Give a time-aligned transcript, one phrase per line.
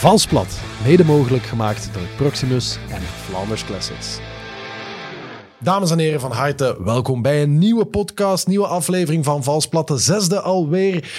[0.00, 4.18] Valsplat, mede mogelijk gemaakt door Proximus en Flanders Classics.
[5.58, 9.98] Dames en heren van harte, welkom bij een nieuwe podcast, nieuwe aflevering van Valsplat, de
[9.98, 11.12] zesde alweer.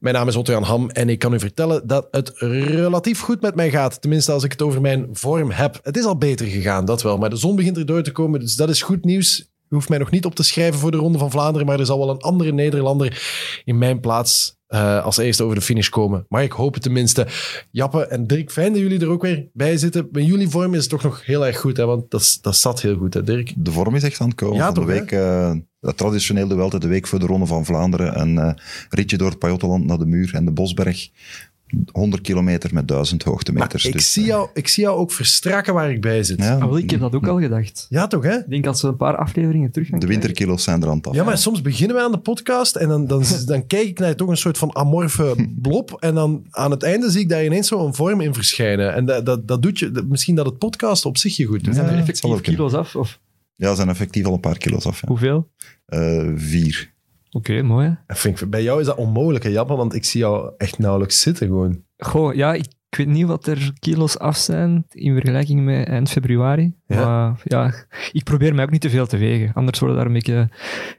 [0.00, 3.54] Mijn naam is Otto-Jan Ham en ik kan u vertellen dat het relatief goed met
[3.54, 4.00] mij gaat.
[4.00, 5.80] Tenminste, als ik het over mijn vorm heb.
[5.82, 8.56] Het is al beter gegaan, dat wel, maar de zon begint erdoor te komen, dus
[8.56, 9.40] dat is goed nieuws.
[9.40, 11.86] U hoeft mij nog niet op te schrijven voor de Ronde van Vlaanderen, maar er
[11.86, 13.22] zal wel een andere Nederlander
[13.64, 16.26] in mijn plaats uh, als eerste over de finish komen.
[16.28, 17.26] Maar ik hoop het tenminste.
[17.70, 20.08] Jappe en Dirk, fijn dat jullie er ook weer bij zitten.
[20.12, 21.84] Met jullie vorm is het toch nog heel erg goed, hè?
[21.84, 23.52] want dat, dat zat heel goed, hè, Dirk?
[23.56, 24.56] De vorm is echt aan het komen.
[24.56, 25.52] Ja, toch, de week, uh,
[25.94, 28.20] traditioneel de Welte, de week voor de Ronde van Vlaanderen.
[28.20, 28.50] Een uh,
[28.90, 31.08] ritje door het Pajottenland naar de Muur en de Bosberg.
[31.92, 33.82] 100 kilometer met 1000 hoogtemeters.
[33.84, 36.38] Maar ik, dus, zie jou, ik zie jou ook verstrakken waar ik bij zit.
[36.38, 37.86] ja, Ah, wel, ik heb dat ook al gedacht.
[37.88, 38.36] Ja, toch hè?
[38.36, 41.06] Ik denk als we een paar afleveringen terug gaan de winterkilo's zijn er aan het
[41.06, 41.14] af.
[41.14, 44.14] Ja, maar soms beginnen we aan de podcast en dan, dan, dan kijk ik naar
[44.16, 45.96] toch een soort van amorfe blob.
[46.00, 48.94] En dan aan het einde zie ik daar ineens zo'n vorm in verschijnen.
[48.94, 51.64] En dat, dat, dat doet je, dat- misschien dat het podcast op zich je goed
[51.64, 51.74] doet.
[51.74, 51.80] Ja.
[51.80, 52.96] Zijn er effectief kilo's af?
[52.96, 53.18] Of
[53.56, 55.00] Ja, zijn effectief al een paar kilo's af.
[55.00, 55.08] Ja.
[55.08, 55.50] hoeveel?
[55.86, 56.91] Eh, vier.
[57.32, 57.98] Oké, mooi.
[58.06, 60.78] Dat vind ik, bij jou is dat onmogelijk, hè, Jappe, want ik zie jou echt
[60.78, 61.84] nauwelijks zitten gewoon.
[61.96, 66.10] Goh, ja, ik, ik weet niet wat er kilo's af zijn in vergelijking met eind
[66.10, 66.74] februari.
[66.92, 67.04] Ja.
[67.04, 67.72] Maar ja,
[68.12, 69.50] ik probeer mij ook niet te veel te wegen.
[69.54, 70.48] Anders worden daar een beetje,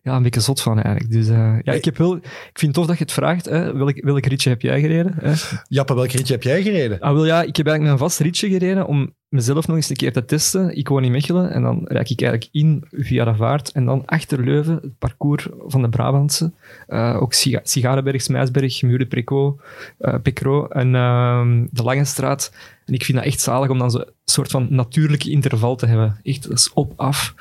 [0.04, 1.14] ja, een beetje zot van eigenlijk.
[1.14, 3.46] Dus eh, ja, ik, heb wel, ik vind het tof dat je het vraagt.
[3.46, 3.74] Hè.
[3.74, 5.16] Welk, welk ritje heb jij gereden?
[5.20, 5.34] Hè?
[5.68, 7.00] Jappe, welk ritje heb jij gereden?
[7.00, 9.96] Ah, wel ja, ik heb eigenlijk een vast ritje gereden om mezelf nog eens een
[9.96, 10.78] keer te testen.
[10.78, 14.06] Ik woon in Mechelen en dan rijd ik eigenlijk in via de vaart en dan
[14.06, 16.52] achter Leuven, het parcours van de Brabantse.
[16.88, 19.60] Eh, ook Siga Sigarenberg, Smeisberg, Muren, Preco,
[19.98, 22.52] eh Pecro en ehm, de Lange Straat.
[22.86, 26.20] En ik vind dat echt zalig om dan zo'n soort van natuurlijke interval te hebben.
[26.24, 27.34] Echt, op, af.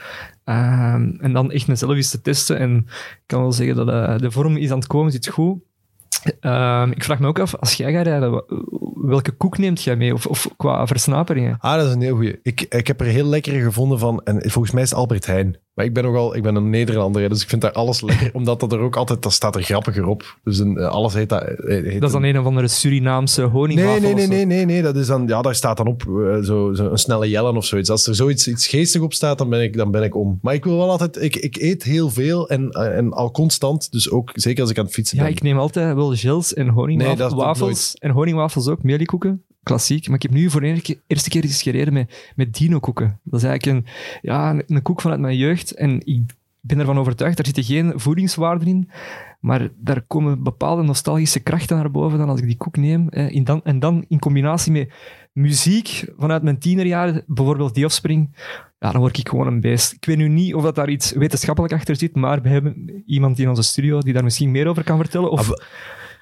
[0.44, 2.58] Ehm, en dan echt mezelf eens te testen.
[2.58, 5.60] En ik kan wel zeggen dat eh, de vorm is aan het komen, zit goed.
[6.40, 8.44] Ehm, ik vraag me ook af, als jij gaat rijden,
[8.94, 10.14] welke koek neemt jij mee?
[10.14, 11.56] Of, of qua versnaperingen?
[11.60, 12.38] Ah, dat is een heel goeie.
[12.42, 15.56] Ik, ik heb er heel lekkere gevonden van, en volgens mij is Albert Heijn.
[15.74, 18.30] Maar ik ben nogal, ik ben een Nederlander, hè, dus ik vind daar alles lekker,
[18.38, 20.38] omdat dat er ook altijd, dat staat er grappiger op.
[20.44, 21.42] Dus een, eh, alles heet dat.
[21.42, 24.30] eh, heet Dat is dan een of andere Surinaamse Nee, honingwafel nee, nee, zo.
[24.32, 24.82] nee, nee, nee.
[24.82, 27.64] Dat is dan, ja, daar staat dan op eh, zo, zo een snelle jellen of
[27.64, 27.90] zoiets.
[27.90, 30.38] Als er zoiets iets geestig op staat, dan ben ik, dan ben ik om.
[30.42, 33.92] Maar ik wil wel altijd, ik, ik eet heel veel en, en al constant.
[33.92, 35.32] Dus ook zeker als ik aan het fietsen Ja, ben.
[35.32, 37.94] ik neem altijd wel gels en Nee, honingwafels.
[37.94, 39.44] en honingwafels ook, mieliekoeken.
[39.62, 40.06] Klassiek.
[40.06, 43.20] Maar ik heb nu voor de eerste keer- eens gereden met, met dino-koeken.
[43.22, 43.92] Dat is eigenlijk een,
[44.22, 45.70] ja, een, koek vanuit mijn jeugd.
[45.70, 46.22] En ik
[46.60, 48.90] ben ervan overtuigd, daar zitten geen voedingswaarden in.
[49.40, 53.10] Maar daar komen bepaalde nostalgische krachten naar boven dan als ik die koek neem.
[53.10, 54.92] In dan, en dan in combinatie met
[55.32, 58.36] muziek vanuit mijn tienerjaren, bijvoorbeeld die Offspring,
[58.78, 59.92] ja, dan word ik gewoon een beest.
[59.92, 63.38] Ik weet nu niet of dat daar iets wetenschappelijk achter zit, maar we hebben iemand
[63.38, 65.30] in onze studio die daar misschien meer over kan vertellen.
[65.30, 65.58] Of, Ah,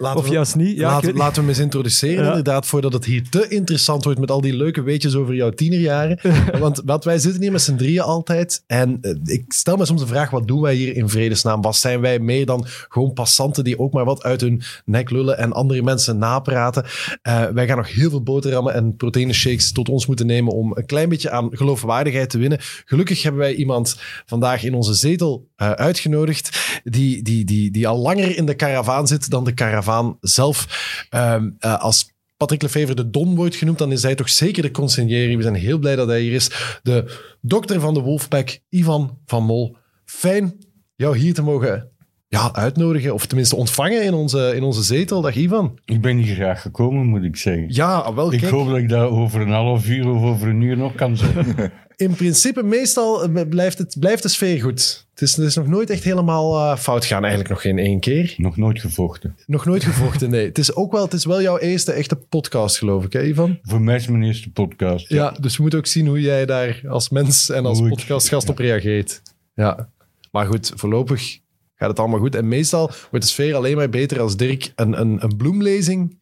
[0.00, 0.77] Laten of we- juist niet.
[0.77, 2.28] Ja, laten, we hem eens introduceren, Ja.
[2.28, 6.19] inderdaad, voordat het hier te interessant wordt met al die leuke weetjes over jouw tienerjaren.
[6.61, 8.62] want, want wij zitten hier met z'n drieën altijd.
[8.66, 11.62] En eh, ik stel me soms de vraag, wat doen wij hier in vredesnaam?
[11.62, 15.39] Wat zijn wij meer dan gewoon passanten die ook maar wat uit hun nek lullen
[15.39, 16.84] en andere mensen napraten?
[17.22, 20.72] Eh, wij gaan nog heel veel boterhammen en proteïne shakes tot ons moeten nemen om
[20.77, 22.59] een klein beetje aan geloofwaardigheid te winnen.
[22.84, 23.97] Gelukkig hebben wij iemand
[24.27, 29.06] vandaag in onze zetel eh, uitgenodigd die, die, die, die al langer in de karavaan
[29.06, 30.66] zit dan de karavaan zelf.
[31.10, 34.71] Ehm, eh, als Patrick Lefevre de Don wordt genoemd, dan is hij toch zeker de
[34.71, 35.37] consigliere.
[35.37, 36.78] We zijn heel blij dat hij hier is.
[36.82, 39.76] De dokter van de Wolfpack, Ivan van Mol.
[40.04, 40.59] Fijn
[40.97, 41.90] jou hier te mogen
[42.31, 45.21] ja, uitnodigen, of tenminste ontvangen in onze, in onze zetel.
[45.21, 45.79] Dag Ivan.
[45.85, 47.65] Ik ben hier graag gekomen, moet ik zeggen.
[47.69, 48.53] Ja, wel ik kijk.
[48.53, 51.57] hoop dat ik dat over een half uur of over een uur nog kan zeggen.
[51.97, 55.07] In principe, meestal eh, blijft, het, blijft de sfeer goed.
[55.11, 58.01] Het is, het is nog nooit echt helemaal eh, fout gaan, eigenlijk nog geen één
[58.01, 58.35] keer.
[58.37, 59.37] nog nooit gevochten.
[59.47, 60.47] Nog nooit gevochten, nee.
[60.47, 63.59] Het is ook wel, het is wel jouw eerste echte podcast, geloof ik, hè, Ivan?
[63.63, 65.09] Voor mij is het mijn eerste podcast.
[65.09, 68.59] Ja, dus we moeten ook zien hoe jij daar als mens en als podcastgast op
[68.59, 69.23] reageert.
[69.55, 69.89] Ja.
[70.31, 71.39] Maar goed, voorlopig
[71.81, 72.35] gaat het allemaal goed.
[72.35, 76.19] En meestal wordt de sfeer alleen maar beter als Dirk een, een, een bloemlezing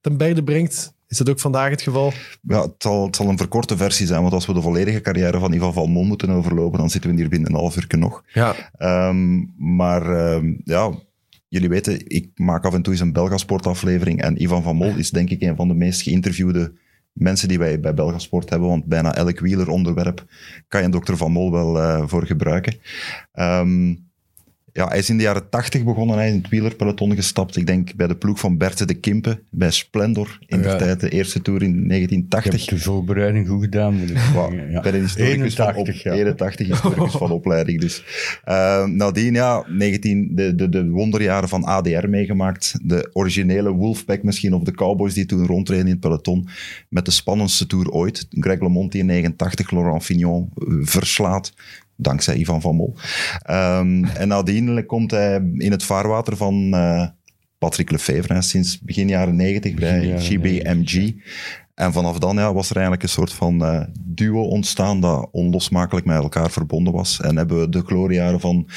[0.00, 0.94] ten berde brengt.
[1.08, 2.12] Is dat ook vandaag het geval?
[2.42, 5.38] Ja, het, zal, het zal een verkorte versie zijn, want als we de volledige carrière
[5.38, 8.24] van Ivan van Mol moeten overlopen, dan zitten we hier binnen een half uur nog.
[8.32, 8.54] Ja.
[8.76, 10.92] Ehm, maar ehm, ja,
[11.48, 14.96] jullie weten, ik maak af en toe eens een Belgasport aflevering en Ivan van Mol
[14.96, 16.72] is denk ik een van de meest geïnterviewde
[17.12, 20.24] mensen die wij bij Belgasport hebben, want bijna elk wieler onderwerp
[20.68, 22.76] kan je een dokter Van Mol wel eh, voor gebruiken.
[23.32, 23.94] Ehm,
[24.76, 27.56] Ja, hij is in de jaren tachtig begonnen, hij is in het wielerpeloton gestapt.
[27.56, 30.76] Ik denk bij de ploeg van Berthe de Kimpe, bij Splendor in de Ja.
[30.76, 32.64] tijd, de eerste tour in Ik heb 1980.
[32.64, 33.94] de voorbereiding goed gedaan.
[33.94, 34.08] Ik
[34.70, 34.80] ja.
[34.80, 36.12] Bij de historicus van, op, 81, ja.
[36.12, 37.80] 81 historicus van opleiding.
[37.80, 38.04] Dus.
[38.44, 42.74] Eh, nadien, ja, 19, de, de, de wonderjaren van ADR meegemaakt.
[42.82, 46.48] De originele Wolfpack misschien, of de Cowboys die toen rondreden in het peloton.
[46.88, 48.26] Met de spannendste tour ooit.
[48.30, 51.52] Greg LeMond die in 89 Laurent Fignon eh, verslaat.
[51.96, 52.94] Dankzij Ivan van Mol.
[53.42, 57.06] Ehm, en nadien komt hij in het vaarwater van eh,
[57.58, 58.42] Patrick Lefevre.
[58.42, 61.14] Sinds begin jaren 90 bij Begin GBMG.
[61.74, 66.06] En vanaf dan ja, was er eigenlijk een soort van eh, duo ontstaan dat onlosmakelijk
[66.06, 67.20] met elkaar verbonden was.
[67.20, 68.68] En hebben we de gloriejaren van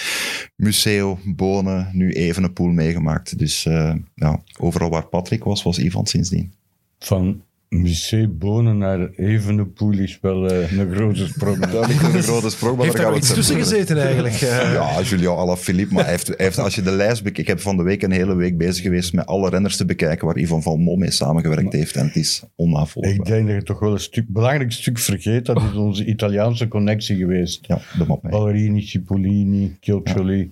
[0.55, 3.37] Museo, Bonen, nu Evenepoel meegemaakt.
[3.37, 6.53] Dus eh, ja, overal waar Patrick was, was Ivan sindsdien.
[6.99, 11.65] Van Musée Bonen naar Evenepoel is wel eh, een grote sprong.
[11.71, 14.33] Dat ligt een grote sprong, maar Heeft daar iets het tussen gezeten eigenlijk?
[14.33, 14.73] eh?
[14.73, 17.39] Ja, Julian Alaphilippe, maar hij heeft, hij heeft, als je de lijst bekijkt...
[17.39, 20.25] Ik heb van de week een hele week bezig geweest met alle renners te bekijken
[20.27, 21.95] waar Ivan van Mol mee samengewerkt heeft.
[21.95, 23.13] En het is onnavolgbaar.
[23.13, 25.45] Ik denk dat je toch wel een stuk, belangrijk stuk vergeet.
[25.45, 27.67] Dat is onze Italiaanse connectie geweest.
[27.67, 28.31] Ja, de map mee.
[28.31, 30.51] Ballerini, Cipollini, Chioccioli.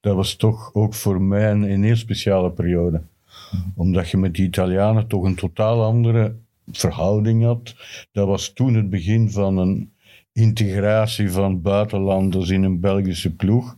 [0.00, 3.00] Dat was toch ook voor mij een, een heel speciale periode.
[3.74, 6.34] Omdat je met die Italianen toch een totaal andere
[6.72, 7.74] verhouding had.
[8.12, 9.92] Dat was toen het begin van een
[10.32, 13.76] integratie van buitenlanders in een Belgische ploeg.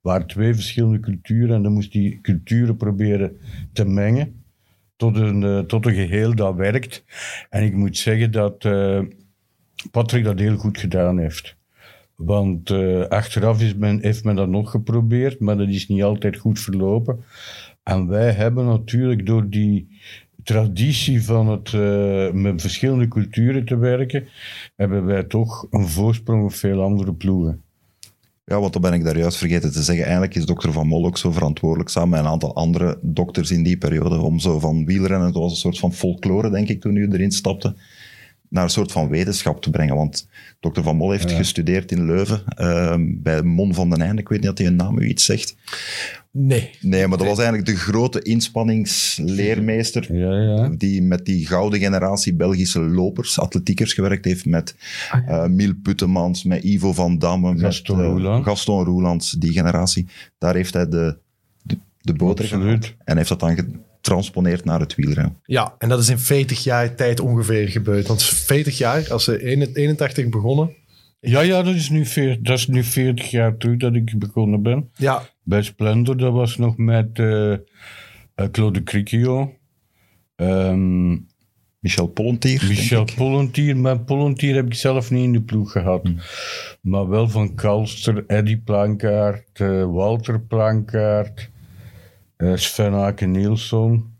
[0.00, 3.36] Waar twee verschillende culturen en dan moest die culturen proberen
[3.72, 4.44] te mengen
[4.96, 7.04] tot een, eh, tot een geheel dat werkt.
[7.50, 9.00] En ik moet zeggen dat eh,
[9.90, 11.56] Patrick dat heel goed gedaan heeft.
[12.14, 16.36] Want eh, achteraf is men, heeft men dat nog geprobeerd, maar dat is niet altijd
[16.36, 17.24] goed verlopen.
[17.82, 20.00] En wij hebben natuurlijk door die
[20.46, 24.28] traditie van het eh, met verschillende culturen te werken,
[24.76, 27.62] hebben wij toch een voorsprong op veel andere ploegen.
[28.44, 30.04] Ja, want dan ben ik daar juist vergeten te zeggen.
[30.04, 33.62] Eigenlijk is dokter Van Mol ook zo verantwoordelijk, samen met een aantal andere dokters in
[33.62, 36.96] die periode, om zo van wielrennen, het was een soort van folklore, denk ik, toen
[36.96, 37.74] u erin stapte,
[38.48, 39.96] naar een soort van wetenschap te brengen.
[39.96, 40.28] Want
[40.60, 44.20] dokter Van Mol heeft gestudeerd in Leuven, ehm, bij Mon van den Einde.
[44.20, 45.56] Ik weet niet of hij een naam u iets zegt.
[46.38, 46.70] Nee.
[46.80, 50.68] Nee, maar dat was eigenlijk de grote inspanningsleermeester Ja, ja.
[50.68, 54.74] die met die gouden generatie Belgische lopers, atletiekers gewerkt heeft, met
[55.26, 58.44] eh Miel Puttemans, met Ivo van Damme, Gaston met eh, Roeland.
[58.44, 60.06] Gaston Roelands, die generatie.
[60.38, 61.16] Daar heeft hij de,
[61.62, 62.94] de, de boter Absoluut.
[63.04, 65.36] en heeft dat dan getransponeerd naar het wielrennen.
[65.44, 68.06] Ja, en dat is in 40 jaar tijd ongeveer gebeurd.
[68.06, 70.70] Want 40 jaar, als ze in 81 begonnen.
[71.20, 74.62] Ja, ja, dat is, nu veer, dat is nu 40 jaar terug dat ik begonnen
[74.62, 74.90] ben.
[74.96, 77.58] Ja, Bij Splendor, dat was nog met eh, eh,
[78.50, 79.54] Claude Cricchio.
[80.36, 81.10] Ehm,
[81.78, 83.04] Michel Pollentier, Michel.
[83.16, 86.08] Pollentier, maar Pollentier heb ik zelf niet in de ploeg gehad.
[86.80, 91.50] Maar wel van Kalster, Eddy Plankaart, eh, Walter Plankaart,
[92.54, 94.15] Sven Aken Nielsen.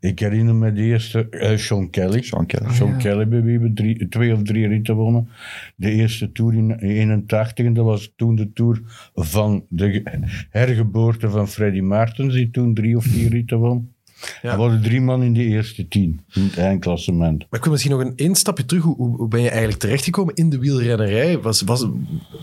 [0.00, 2.22] Ik herinner me de eerste, eh, Sean Kelly.
[2.22, 2.72] Sean Kelly.
[2.72, 5.28] Sean Kelly bij wie we drie, twee of drie ritten wonnen.
[5.76, 8.80] De eerste tour in 81, en dat was toen de tour
[9.14, 13.92] van de ge- hergeboorte van Freddy Maartens, die toen drie of vier ritten won.
[14.42, 14.52] Ja.
[14.52, 17.38] Er waren drie man in de eerste tien, in het eindklassement.
[17.38, 18.82] maar ik wil misschien nog een één stapje terug.
[18.82, 21.38] Hoe, hoe, ben je eigenlijk terechtgekomen in de wielrennerij?
[21.38, 21.86] Was, was,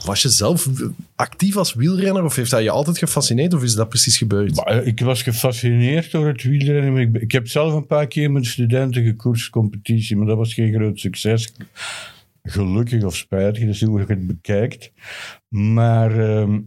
[0.06, 0.69] was je zelf
[1.16, 4.56] actief als wielrenner of heeft dat je altijd gefascineerd of is dat precies gebeurd?
[4.56, 6.94] Maar, eh, ik was gefascineerd door het wielrennen.
[6.94, 10.54] maar Ik, ik heb zelf een paar keer met studenten gekoerst, competitie, maar dat was
[10.54, 11.54] geen groot succes.
[12.44, 14.92] Gelukkig of spijtig, dat is hoe je het bekijkt.
[15.50, 16.60] Maar ehm,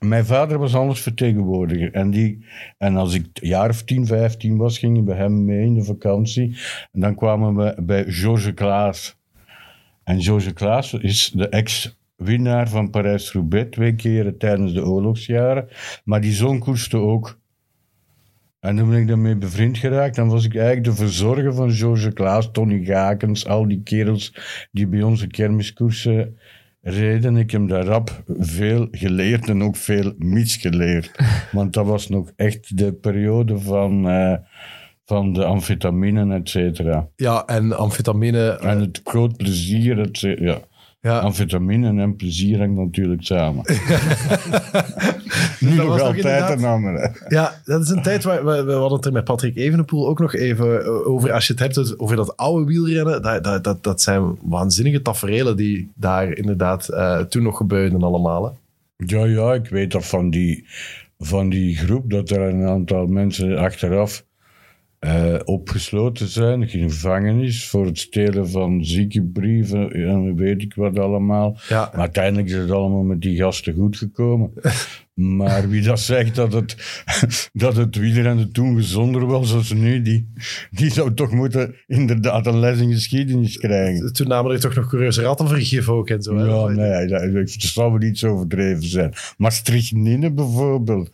[0.00, 1.92] mijn vader was anders vertegenwoordiger.
[1.92, 2.44] En, die,
[2.78, 5.74] en als ik een jaar of 10, 15 was, ging ik bij hem mee in
[5.74, 6.56] de vakantie.
[6.92, 9.18] En dan kwamen we bij Georges Klaas.
[10.04, 15.68] En Georges Klaas is de ex-winnaar van Parijs-Roubaix, twee keren tijdens de oorlogsjaren.
[16.04, 17.38] Maar die zoon koerste ook.
[18.60, 20.16] En toen ben ik daarmee bevriend geraakt.
[20.16, 24.34] Dan was ik eigenlijk de verzorger van Georges Klaas, Tony Gakens, al die kerels
[24.72, 26.38] die bij onze kermiskoersen
[26.82, 27.36] reden.
[27.36, 31.10] Ik heb daar rap veel geleerd en ook veel misgeleerd.
[31.52, 34.34] Want dat was nog echt de periode van, eh,
[35.04, 37.08] van de amfetamine, et cetera.
[37.16, 38.48] Ja, en amfetamine.
[38.50, 40.44] eh, En het groot plezier, et cetera.
[40.52, 40.58] Ja.
[41.00, 41.18] Ja.
[41.18, 43.64] Amfetamine en plezier hangt natuurlijk samen.
[45.60, 47.12] nu Dat nog altijd een andere.
[47.28, 50.18] Ja, dat is een tijd waar we, we hadden het er met Patrick Evenepoel ook
[50.18, 51.32] nog even eh, over.
[51.32, 55.56] Als je het hebt over dat oude wielrennen, dat, dat, dat, dat zijn waanzinnige taferelen
[55.56, 58.44] die daar inderdaad eh, toen nog gebeurden allemaal.
[58.44, 58.50] Hè.
[59.06, 60.64] Ja, ja, ik weet dat van die,
[61.18, 64.24] van die groep, dat er een aantal mensen achteraf
[65.00, 71.58] eh, opgesloten zijn, in gevangenis, voor het stelen van ziekenbrieven en weet ik wat allemaal.
[71.68, 71.90] Ja.
[71.92, 74.52] Maar uiteindelijk is het allemaal met die gasten goed gekomen.
[75.14, 76.76] Maar wie dat zegt dat het,
[77.52, 80.32] dat het wielrennen toen gezonder was als nu, die,
[80.70, 84.12] die zou toch moeten inderdaad een les in geschiedenis krijgen.
[84.12, 86.36] Toen namen er toch nog coureurs rattenvergif ook en zo.
[86.36, 86.44] hè?
[86.44, 89.12] Ja, nee, dat, dat zou wel iets overdreven zijn.
[89.36, 91.10] Maar strychnine bijvoorbeeld.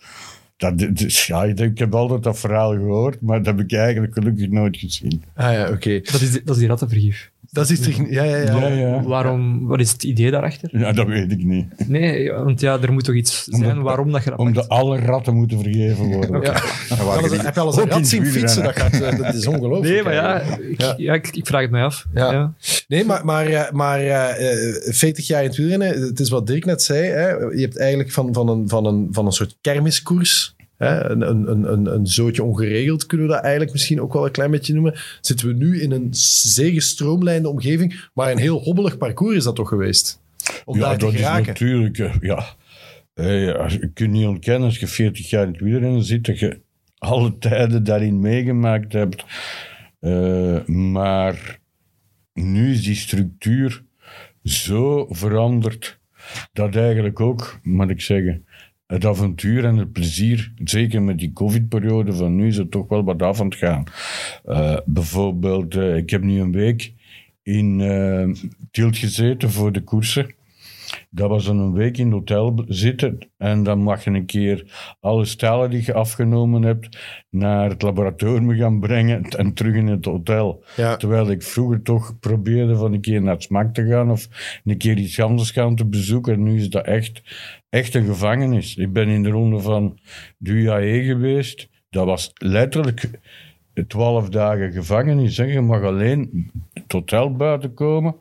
[0.56, 4.12] Dat, ja, ik denk, ik heb altijd dat verhaal gehoord, maar dat heb ik eigenlijk
[4.14, 5.22] gelukkig nooit gezien.
[5.34, 6.00] Ah ja, oké.
[6.00, 7.30] Dat is, die- dat is die rattenvergif.
[7.56, 8.08] Dat is toch...
[8.10, 8.58] Ja, ja, ja.
[8.58, 9.02] Ja, ja.
[9.02, 10.78] Waarom, wat is het idee daarachter?
[10.78, 11.66] Ja, dat weet ik niet.
[11.88, 14.80] Nee, want ja, er moet toch iets zijn waarom dat je dat Omdat pakt.
[14.80, 16.40] alle ratten moeten vergeven worden.
[16.42, 16.52] Ja.
[16.52, 18.62] Heb je heb al eens een Ook in rat zien fietsen?
[18.62, 19.92] Dat, gaat, eh, dat is ongelooflijk.
[19.92, 20.94] Nee, maar ja ik, Ja.
[20.96, 21.14] ja.
[21.14, 22.06] ik, ik vraag het mij af.
[22.14, 22.32] Ja.
[22.32, 22.52] Ja.
[22.88, 26.46] Nee, maar, maar, eh, maar eh, eh, 40 jaar in het wielrennen, het is wat
[26.46, 27.02] Dirk net zei.
[27.08, 27.28] Hè?
[27.28, 31.10] Je hebt eigenlijk van, van, een, van, een, van een soort kermiskoers, hè?
[31.10, 34.50] Een, een, een, een, zootje ongeregeld, kunnen we dat eigenlijk misschien ook wel een klein
[34.50, 34.94] beetje noemen.
[35.20, 39.56] Zitten we nu in een zeer gestroomlijnde omgeving, maar een heel hobbelig parcours is dat
[39.56, 40.20] toch geweest?
[40.64, 41.98] Om ja, daar te dat is natuurlijk...
[41.98, 42.54] eh, Ja,
[43.52, 46.60] als- je kunt niet ontkennen als je 40 jaar in het wielrennen zit, dat je
[46.98, 49.24] alle tijden daarin meegemaakt hebt.
[50.00, 51.58] Eh, maar
[52.32, 53.82] nu is die structuur
[54.42, 55.98] zo veranderd
[56.52, 58.46] dat eigenlijk ook, moet ik zeggen,
[58.86, 63.04] het avontuur en het plezier, zeker met die covid-periode van nu, is het toch wel
[63.04, 63.84] wat af aan het gaan.
[64.44, 66.92] Eh, bijvoorbeeld, eh, ik heb nu een week
[67.42, 68.28] in eh
[68.70, 70.34] Tielt gezeten voor de koersen.
[71.10, 74.64] Dat was dan een week in het hotel zitten en dan mag je een keer
[75.00, 76.98] alle stalen die je afgenomen hebt
[77.30, 80.64] naar het laboratorium gaan brengen en terug in het hotel.
[80.76, 80.96] Ja.
[80.96, 84.28] Terwijl ik vroeger toch probeerde van een keer naar het smak te gaan of
[84.64, 86.32] een keer iets anders gaan te bezoeken.
[86.32, 87.22] En nu is dat echt,
[87.68, 88.76] echt een gevangenis.
[88.76, 89.98] Ik ben in de ronde van
[90.38, 91.68] de UAE geweest.
[91.90, 93.10] Dat was letterlijk
[93.86, 95.36] twaalf dagen gevangenis.
[95.36, 95.44] Hè.
[95.44, 98.16] Je mag alleen het hotel buiten komen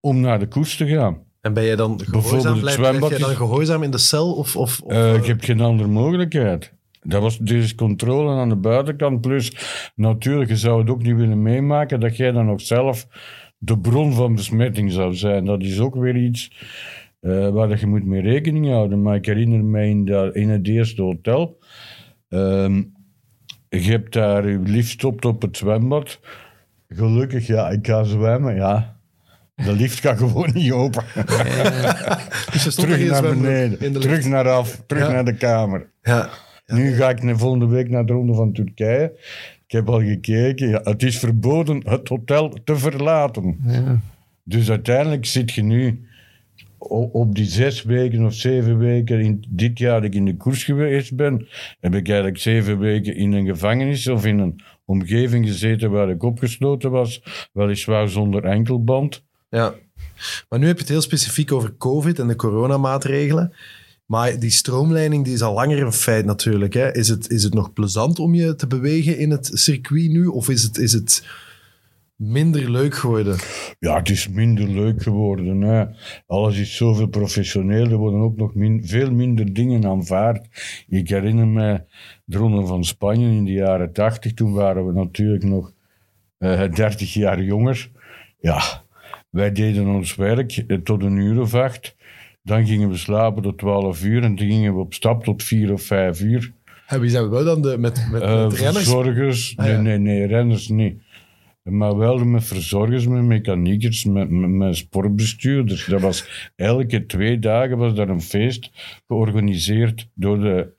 [0.00, 1.22] om naar de koers te gaan.
[1.40, 4.34] En ben je dan gehoorzaam, blijf, blijf jij dan gehoorzaam in de cel?
[4.34, 6.72] Of, of, of, Eh, eh, je hebt geen andere mogelijkheid.
[7.02, 9.20] Dat was dus controle aan de buitenkant.
[9.20, 9.52] Plus,
[9.94, 13.06] natuurlijk, je zou het ook niet willen meemaken dat jij dan nog zelf
[13.58, 15.44] de bron van besmetting zou zijn.
[15.44, 16.50] Dat is ook weer iets
[17.24, 19.02] eh, waar dat je moet mee rekening houden.
[19.02, 21.58] Maar ik herinner me in, dat, in het eerste hotel.
[22.28, 22.82] ehm,
[23.68, 26.20] je hebt daar je lift stopt op het zwembad.
[26.88, 28.96] Gelukkig, ja, ik ga zwemmen, ja.
[29.54, 31.04] De lift gaat gewoon niet open.
[32.52, 35.12] dus er terug naar beneden, terug naar af, terug Ja.
[35.12, 35.90] naar de kamer.
[36.02, 36.28] Ja.
[36.66, 39.12] Nu ga ik de volgende week naar de Ronde van Turkije.
[39.66, 40.68] Ik heb al gekeken.
[40.68, 43.56] Ja, het is verboden het hotel te verlaten.
[43.66, 44.00] Ja.
[44.44, 46.08] Dus uiteindelijk zit je nu
[46.88, 50.64] op die zes weken of zeven weken in dit jaar dat ik in de koers
[50.64, 51.46] geweest ben,
[51.80, 56.22] heb ik eigenlijk zeven weken in een gevangenis of in een omgeving gezeten waar ik
[56.22, 57.22] opgesloten was,
[57.52, 59.22] weliswaar zonder enkelband.
[59.48, 59.74] Ja.
[60.48, 63.52] Maar nu heb je het heel specifiek over COVID en de coronamaatregelen.
[64.06, 66.74] Maar die stroomleiding die is al langer een feit natuurlijk.
[66.74, 66.94] Hè.
[66.94, 70.26] Is, het, is het nog plezant om je te bewegen in het circuit nu?
[70.26, 71.24] Of is het, is het
[72.16, 73.36] minder leuk geworden?
[73.78, 75.60] Ja, het is minder leuk geworden.
[75.60, 75.84] Hè.
[76.26, 77.90] Alles is zoveel professioneel.
[77.90, 80.48] Er worden ook nog min- veel minder dingen aanvaard.
[80.88, 81.80] Ik herinner me
[82.24, 84.34] de Ronde van Spanje in de jaren tachtig.
[84.34, 85.72] Toen waren we natuurlijk nog
[86.38, 87.90] eh 30 jaar jonger.
[88.40, 88.60] Ja,
[89.30, 91.96] wij deden ons werk eh, tot een uur of acht.
[92.42, 95.72] Dan gingen we slapen tot 12 uur en dan gingen we op stap tot 4
[95.72, 96.52] of 5 uur.
[96.86, 98.76] En wie zijn we dan de, met, met, Eh, met renners?
[98.76, 101.02] verzorgers, Ah, nee, nee, nee, renners niet.
[101.70, 105.86] Maar wel met verzorgers, met mechaniekers, met, met, met sportbestuurders.
[105.86, 108.70] Dat was, elke twee dagen was daar een feest
[109.06, 110.72] georganiseerd door de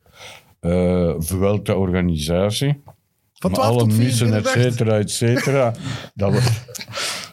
[0.60, 2.82] eh Vuelta-organisatie.
[3.34, 5.74] Van Met 12 alle tot 4 missen, et cetera, et cetera.
[6.13, 6.65] dat, was,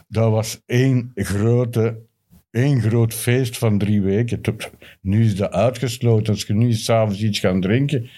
[0.07, 1.99] dat was één, grote,
[2.51, 4.41] één groot feest van drie weken.
[5.01, 6.33] Nu is dat uitgesloten.
[6.33, 8.09] Als je nu s'avonds iets gaat drinken,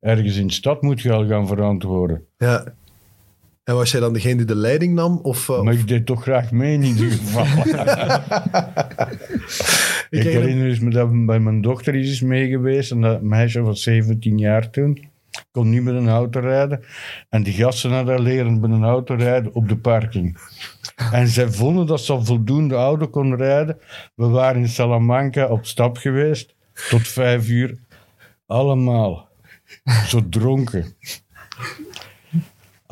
[0.00, 2.26] ergens in de stad moet je al gaan verantwoorden.
[2.38, 2.74] Ja.
[3.64, 5.18] En was jij dan degene die de leiding nam?
[5.22, 7.44] Of, eh, Maar ik deed toch graag mee in ieder geval.
[10.10, 12.90] ik herinner- herinner me dat bij mijn dochter is mee geweest.
[12.90, 15.04] En dat meisje was 17 jaar toen.
[15.50, 16.84] Kon niet met een auto rijden.
[17.28, 20.38] En die gasten hadden leren met een auto rijden op de parking.
[21.12, 23.78] En zij vonden dat ze voldoende auto kon rijden.
[24.14, 26.54] We waren in Salamanca op stap geweest.
[26.88, 27.78] Tot vijf uur.
[28.46, 29.28] Allemaal.
[30.06, 30.94] Zo dronken.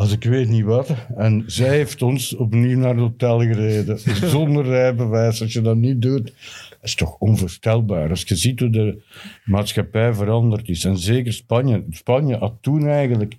[0.03, 0.95] Als ik weet niet wat.
[1.17, 3.99] En zij heeft ons opnieuw naar het hotel gereden.
[4.39, 5.43] Zonder rijbewijs.
[5.43, 6.33] Als je dat niet doet,
[6.81, 8.11] is toch onvoorstelbaar.
[8.11, 9.03] Als je ziet hoe de
[9.45, 10.85] maatschappij veranderd is.
[10.85, 11.85] En zeker Spanje.
[11.91, 13.37] Spanje had toen eigenlijk,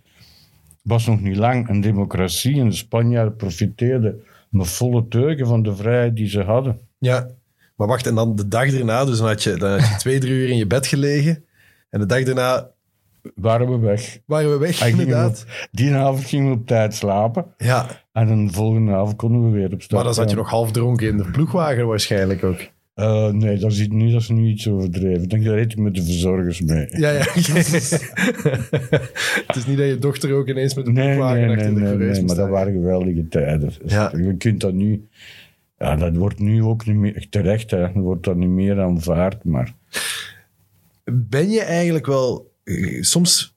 [0.82, 2.60] was nog niet lang een democratie.
[2.60, 6.80] En de Spanjaarden profiteerden met volle teugen van de vrijheid die ze hadden.
[6.98, 7.30] Ja.
[7.76, 10.20] Maar wacht, en dan de dag erna, dus dan had je, dan had je twee,
[10.20, 11.44] drie uur in je bed gelegen.
[11.90, 12.70] En de dag daarna
[13.36, 14.20] waren we weg.
[14.26, 15.46] waren we weg, inderdaad.
[15.72, 17.46] die avond gingen we op tijd slapen.
[17.58, 19.96] Ja, En de volgende avond konden we weer op stap.
[19.96, 22.72] maar dan zat je nog half dronken in de ploegwagen waarschijnlijk ook.
[22.94, 25.30] Eh, nee, dat is, niet, dat is nu iets overdreven.
[25.30, 26.88] Dan reed ik met de verzorgers mee.
[26.90, 27.20] Ja, ja.
[29.48, 31.74] het is niet dat je dochter ook ineens met een Nee, ploegwagen nee, nee, achter
[31.74, 33.72] de nee, coureurs nee, moest maar dat waren geweldige tijden.
[33.86, 34.12] Ja.
[34.16, 35.08] Je kunt dat nu...
[35.78, 37.28] Ja, dat wordt nu ook niet meer...
[37.30, 37.80] Terecht, hè.
[37.80, 39.74] Dan wordt dat niet meer aanvaard, maar...
[41.04, 42.53] Ben je eigenlijk wel
[43.02, 43.56] soms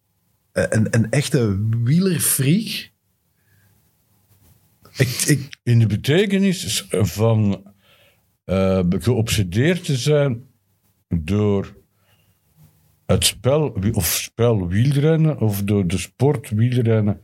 [0.53, 2.91] eh, een, een echte wielerfreak?
[4.97, 7.73] Ik, In de betekenis van
[8.45, 10.45] eh, geobsedeerd te zijn
[11.09, 11.77] door
[13.07, 17.21] het spel, of spel wielrennen, of door de sport wielrennen,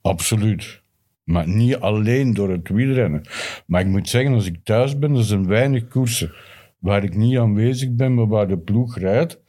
[0.00, 0.82] absoluut.
[1.24, 3.22] Maar niet alleen door het wielrennen.
[3.66, 6.32] Maar ik moet zeggen, als ik thuis ben, er zijn weinig koersen
[6.78, 9.42] waar ik niet aanwezig ben, maar waar de ploeg rijdt,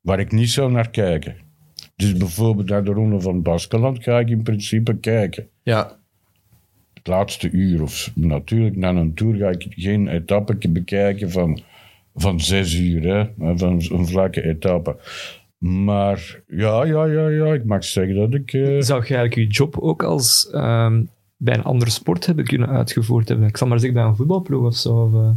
[0.00, 1.36] waar ik niet zou naar kijken.
[1.96, 5.98] Dus bijvoorbeeld naar de Ronde van Baskeland ga ik in principe kijken ja,
[6.94, 7.82] het laatste uur.
[7.82, 11.60] Of natuurlijk, na een tour ga ik geen etappe bekijken van,
[12.14, 13.28] van zes uur, hè,
[13.58, 14.96] van een vlakke etappe.
[15.58, 18.52] Maar ja, ja, ja, ja, ik mag zeggen dat ik.
[18.52, 21.02] eh, Zou je eigenlijk je job ook als ehm,
[21.36, 23.48] bij een andere sport hebben kunnen uitgevoerd hebben?
[23.48, 24.94] Ik zal maar zeggen bij een voetbalploeg of zo.
[25.04, 25.30] Of, eh,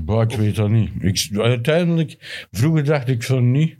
[0.00, 0.90] bah, ik weet dat niet.
[1.00, 2.16] Ik, uiteindelijk,
[2.50, 3.76] vroeger dacht ik van niet.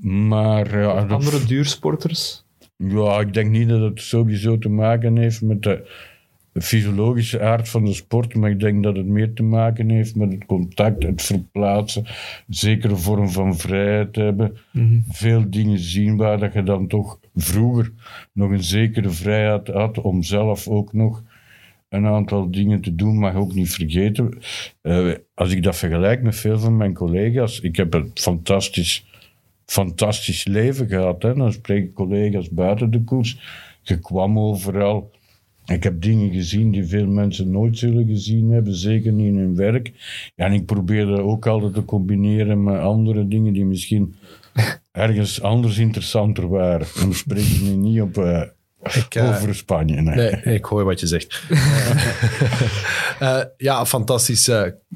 [0.00, 2.44] Maar ja, dat- andere duursporters.
[2.76, 5.90] Ja, ik denk niet dat het sowieso te maken heeft met de
[6.54, 10.32] fysiologische aard van de sport, maar ik denk dat het meer te maken heeft met
[10.32, 12.04] het contact, het verplaatsen,
[12.48, 14.56] zekere vorm van vrijheid hebben,
[15.08, 17.92] veel dingen zien waar dat je dan toch vroeger
[18.32, 21.22] nog een zekere vrijheid had om zelf ook nog
[21.94, 24.38] een aantal dingen te doen, mag ook niet vergeten.
[24.82, 29.06] eh, als ik dat vergelijk met veel van mijn collega's, ik heb een fantastisch
[29.66, 31.22] fantastisch leven gehad.
[31.22, 31.34] Hè.
[31.34, 33.38] Dan spreek ik collega's buiten de koers.
[33.82, 35.10] Je kwam overal.
[35.66, 39.56] Ik heb dingen gezien die veel mensen nooit zullen gezien hebben, zeker niet in hun
[39.56, 39.92] werk.
[40.34, 44.14] Ja, en ik probeerde ook altijd te combineren met andere dingen die misschien
[44.92, 46.86] ergens anders interessanter waren.
[46.94, 48.16] En dan spreek ik niet op,
[49.08, 50.00] eh, over Spanje.
[50.00, 50.14] Nee.
[50.44, 51.42] nee, ik hoor wat je zegt.
[53.18, 54.50] Eh, ja, fantastisch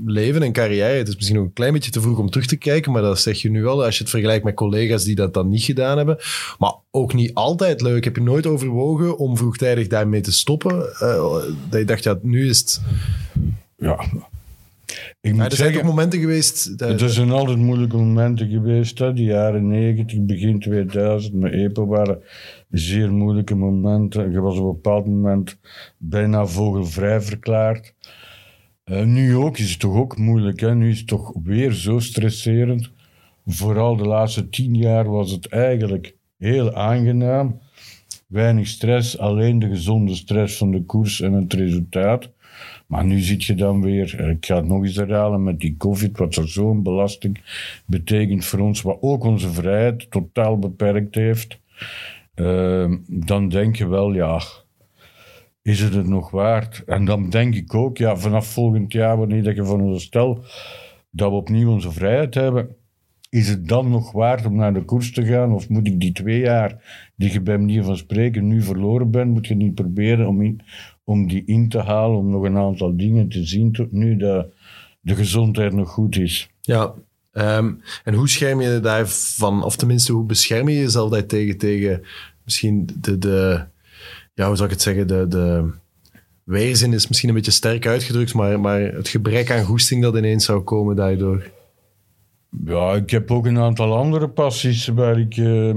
[0.04, 0.96] leven en carrière.
[0.98, 3.20] Het is misschien ook een klein beetje te vroeg om terug te kijken, maar dat
[3.20, 5.96] zeg je nu wel als je het vergelijkt met collega's die dat dan niet gedaan
[5.96, 6.16] hebben.
[6.58, 8.04] Maar ook niet altijd leuk.
[8.04, 10.76] Heb je nooit overwogen om vroegtijdig daarmee te stoppen?
[11.68, 12.80] Dat je dacht, ja, nu is het...
[13.76, 14.04] Ja.
[15.20, 16.78] Ik Ja, moet er zijn zeggen, toch momenten geweest...
[16.78, 18.98] dat- Het zijn altijd moeilijke momenten geweest.
[18.98, 19.12] Hè.
[19.12, 22.18] De jaren 90, begin 2000, met EPO waren
[22.70, 24.30] zeer moeilijke momenten.
[24.30, 25.58] Je was op een bepaald moment
[25.98, 27.94] bijna vogelvrij verklaard.
[28.84, 30.60] Eh, nu ook is het toch ook moeilijk.
[30.60, 30.74] Hè.
[30.74, 32.90] Nu is het toch weer zo stresserend.
[33.46, 37.58] Vooral de laatste tien jaar was het eigenlijk heel aangenaam.
[38.26, 42.30] Weinig stress, alleen de gezonde stress van de koers en het resultaat.
[42.86, 45.76] Maar nu zit je dan weer, eh, ik ga het nog eens herhalen, met die
[45.76, 47.40] COVID, wat er zo'n belasting
[47.86, 51.58] betekent voor ons, wat ook onze vrijheid totaal beperkt heeft.
[52.38, 54.40] Eh, dan denk je wel, ja,
[55.62, 56.82] is het het nog waard?
[56.86, 60.44] En dan denk ik ook, ja, vanaf volgend jaar, wanneer dat je van ons stel
[61.10, 62.76] dat we opnieuw onze vrijheid hebben,
[63.30, 65.52] is het dan nog waard om naar de koers te gaan?
[65.52, 69.30] Of moet ik die twee jaar die je bij manier van spreken nu verloren bent,
[69.30, 70.60] moet je niet proberen om, in,
[71.04, 74.52] om die in te halen, om nog een aantal dingen te zien tot nu dat
[75.00, 76.50] de gezondheid nog goed is?
[76.60, 76.94] Ja.
[77.32, 77.72] Ehm,
[78.04, 82.04] en hoe scherm je daarvan, of tenminste, hoe bescherm je jezelf daar tegen, tegen
[82.44, 83.64] misschien de, de
[84.34, 85.70] ja, hoe zou ik het zeggen, de, de
[86.44, 90.44] weerzin is misschien een beetje sterk uitgedrukt, maar, maar het gebrek aan goesting dat ineens
[90.44, 91.50] zou komen daardoor.
[92.64, 95.74] Ja, ik heb ook een aantal andere passies waar ik eh,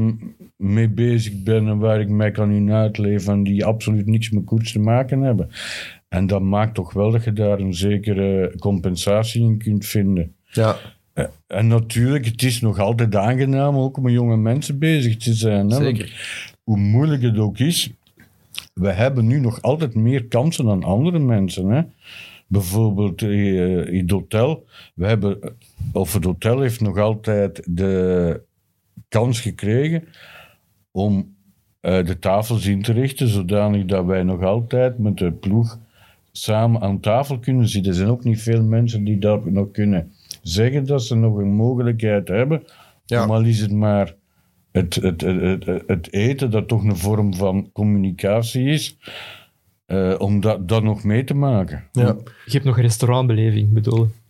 [0.56, 4.46] mee bezig ben en waar ik mij kan in uitleven en die absoluut niks met
[4.46, 5.50] koers te maken hebben.
[6.08, 10.36] En dat maakt toch wel dat je daar een zekere compensatie in kunt vinden.
[10.44, 10.78] Ja,
[11.48, 15.70] En natuurlijk, het is nog altijd aangenaam ook om met jonge mensen bezig te zijn.
[15.70, 15.76] Hè?
[15.76, 16.58] Zeker.
[16.64, 17.92] hoe moeilijk het ook is,
[18.74, 21.68] we hebben nu nog altijd meer kansen dan andere mensen.
[21.68, 21.82] Hè?
[22.48, 24.66] Bijvoorbeeld eh, in het hotel.
[24.94, 25.56] We hebben,
[25.92, 28.42] of het hotel heeft nog altijd de
[29.08, 30.04] kans gekregen
[30.92, 31.36] om
[31.80, 35.80] eh, de tafels in te richten, zodanig dat wij nog altijd met de ploeg
[36.32, 37.92] samen aan tafel kunnen zitten.
[37.92, 40.12] Er zijn ook niet veel mensen die dat nog kunnen
[40.42, 42.64] zeggen dat ze nog een mogelijkheid hebben.
[43.06, 43.26] Ja.
[43.26, 44.16] Maar is het maar
[44.72, 48.98] het, het, het, het, het eten, dat toch een vorm van communicatie is,
[49.86, 51.84] eh, om dat, dat nog mee te maken.
[51.92, 52.16] Ja.
[52.46, 54.21] Je hebt nog een restaurantbeleving, bedoel ik.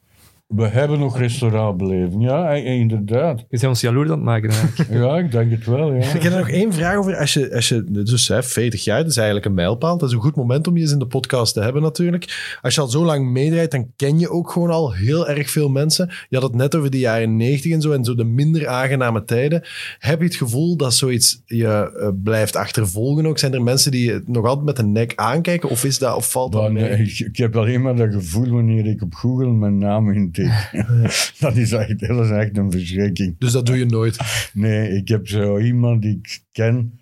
[0.56, 3.40] We hebben nog restaurantbeleving, ja, i- inderdaad.
[3.40, 4.90] Je bent ons jaloers aan het maken eigenlijk.
[5.04, 6.00] Ja, ik denk het wel, ja.
[6.16, 7.16] Ik heb er nog één vraag over.
[7.18, 9.98] Als je, als je dus hè, 40 jaar, dat is eigenlijk een mijlpaal.
[9.98, 12.58] Dat is een goed moment om je eens in de podcast te hebben natuurlijk.
[12.62, 15.70] Als je al zo lang meedraait, dan ken je ook gewoon al heel erg veel
[15.70, 16.10] mensen.
[16.30, 19.24] Je had het net over de jaren 90 en zo en zo de minder aangename
[19.24, 19.62] tijden.
[20.00, 21.68] Heb je het gevoel dat zoiets je
[22.00, 23.40] eh, blijft achtervolgen ook?
[23.40, 26.32] Zijn er mensen die je nog altijd met een nek aankijken of, is dat, of
[26.32, 26.90] valt dat Maar mee?
[26.90, 30.12] nee, ik, ik heb alleen maar dat gevoel wanneer ik op Google mijn naam
[31.40, 33.36] dat, is echt, dat is echt een verschrikking.
[33.38, 34.18] Dus dat doe je nooit.
[34.54, 37.00] Nee, ik heb zo iemand die ik ken,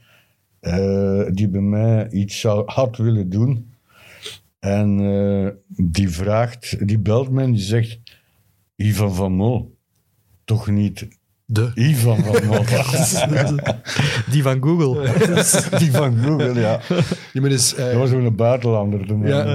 [0.60, 3.73] eh, die bij mij iets zou, had willen doen.
[4.60, 5.49] En eh,
[5.86, 7.99] die vraagt, die belt me en die zegt,
[8.75, 9.78] Ivan van Mol.
[10.43, 11.08] Toch niet
[11.51, 11.71] De.
[11.75, 12.63] Ivan van Mol.
[14.31, 15.13] Die van Google.
[15.79, 16.79] die van Google, ja.
[17.33, 19.05] Je moet eens, eh, Dat was ook een buitenlander.
[19.07, 19.27] toen.
[19.27, 19.45] ja,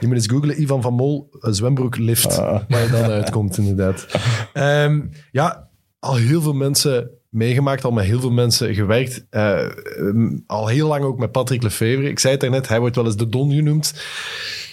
[0.00, 2.60] je moet eens googlen, Ivan van Mol, eh, zwembroek lift, Ah.
[2.68, 4.06] waar je dan uitkomt inderdaad.
[4.52, 5.00] Ehm,
[5.32, 9.26] ja, al heel veel mensen meegemaakt, al met heel veel mensen gewerkt.
[9.30, 12.08] Eh, ehm, al heel lang ook met Patrick Lefevre.
[12.08, 13.94] Ik zei het daarnet, hij wordt wel eens de Don genoemd.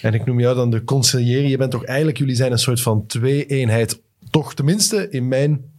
[0.02, 1.48] En ik noem jou dan de conciliëren.
[1.48, 4.00] Je bent toch eigenlijk, jullie zijn een soort van twee-eenheid.
[4.30, 5.76] Toch tenminste in mijn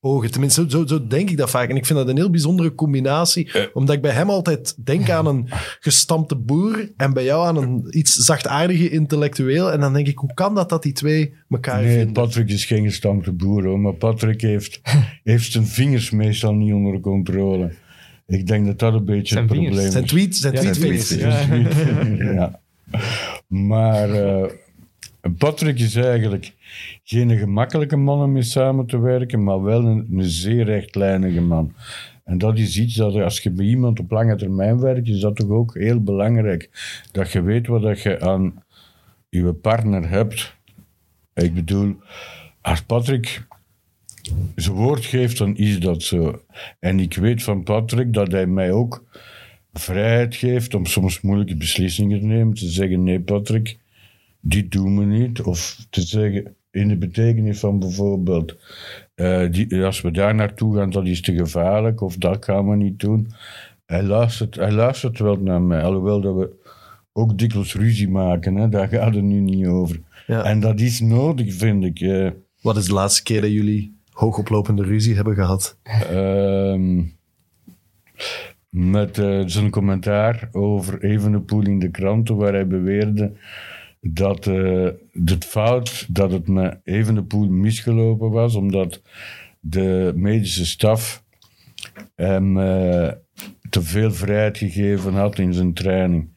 [0.00, 0.30] ogen.
[0.30, 1.68] Tenminste, zo, zo denk ik dat vaak.
[1.68, 3.50] En ik vind dat een heel bijzondere combinatie.
[3.72, 5.48] Omdat ik bij hem altijd denk aan een
[5.80, 9.72] gestampte boer en bij jou aan een iets zachtaardige intellectueel.
[9.72, 12.12] En dan denk ik, hoe kan dat dat die twee elkaar Nee, vinden?
[12.12, 13.80] Patrick is geen gestampte boer, hoor.
[13.80, 14.80] Maar Patrick heeft,
[15.24, 17.70] heeft zijn vingers meestal niet onder controle.
[18.26, 19.74] Ik denk dat dat een beetje Zijn het vingers.
[19.74, 20.10] probleem Zijn is.
[20.10, 21.08] tweet, zijn Ja, tweetvingers.
[21.08, 22.32] zijn tweets, Ja.
[22.32, 22.60] ja.
[23.46, 24.50] Maar eh,
[25.38, 26.52] Patrick is eigenlijk
[27.04, 31.74] geen gemakkelijke man om mee samen te werken, maar wel een, zeer rechtlijnige man.
[32.24, 35.36] En dat is iets dat als je bij iemand op lange termijn werkt, is dat
[35.36, 36.70] toch ook heel belangrijk.
[37.12, 38.64] Dat je weet wat dat je aan
[39.28, 40.56] je partner hebt.
[41.34, 41.96] Ik bedoel,
[42.60, 43.46] als Patrick
[44.54, 46.42] zijn woord geeft, dan is dat zo.
[46.78, 49.04] En ik weet van Patrick dat hij mij ook
[49.72, 52.54] vrijheid geeft om soms moeilijke beslissingen te nemen.
[52.54, 53.78] Te zeggen, nee Patrick,
[54.40, 55.40] dit doen we niet.
[55.42, 58.56] Of te zeggen, in de betekenis van bijvoorbeeld,
[59.14, 62.00] eh, die, als we daar naartoe gaan, dat is te gevaarlijk.
[62.00, 63.30] Of dat gaan we niet doen.
[63.86, 65.82] Hij luistert, hij luistert wel naar mij.
[65.82, 66.50] Alhoewel dat we
[67.12, 68.54] ook dikwijls ruzie maken.
[68.56, 68.68] Hè?
[68.68, 70.00] Daar gaat het nu niet over.
[70.26, 70.44] Ja.
[70.44, 72.00] En dat is nodig, vind ik.
[72.00, 72.30] eh.
[72.60, 75.78] Wat is de laatste keer dat jullie hoogoplopende ruzie hebben gehad?
[75.82, 77.02] Ehm,
[78.68, 83.32] met eh, zijn commentaar over Evenepoel in de kranten, waar hij beweerde
[84.00, 84.88] dat eh,
[85.24, 89.02] het fout dat het met Evenepoel misgelopen was, omdat
[89.60, 91.24] de medische staf
[92.14, 93.12] hem eh,
[93.70, 96.28] te veel vrijheid gegeven had in zijn training.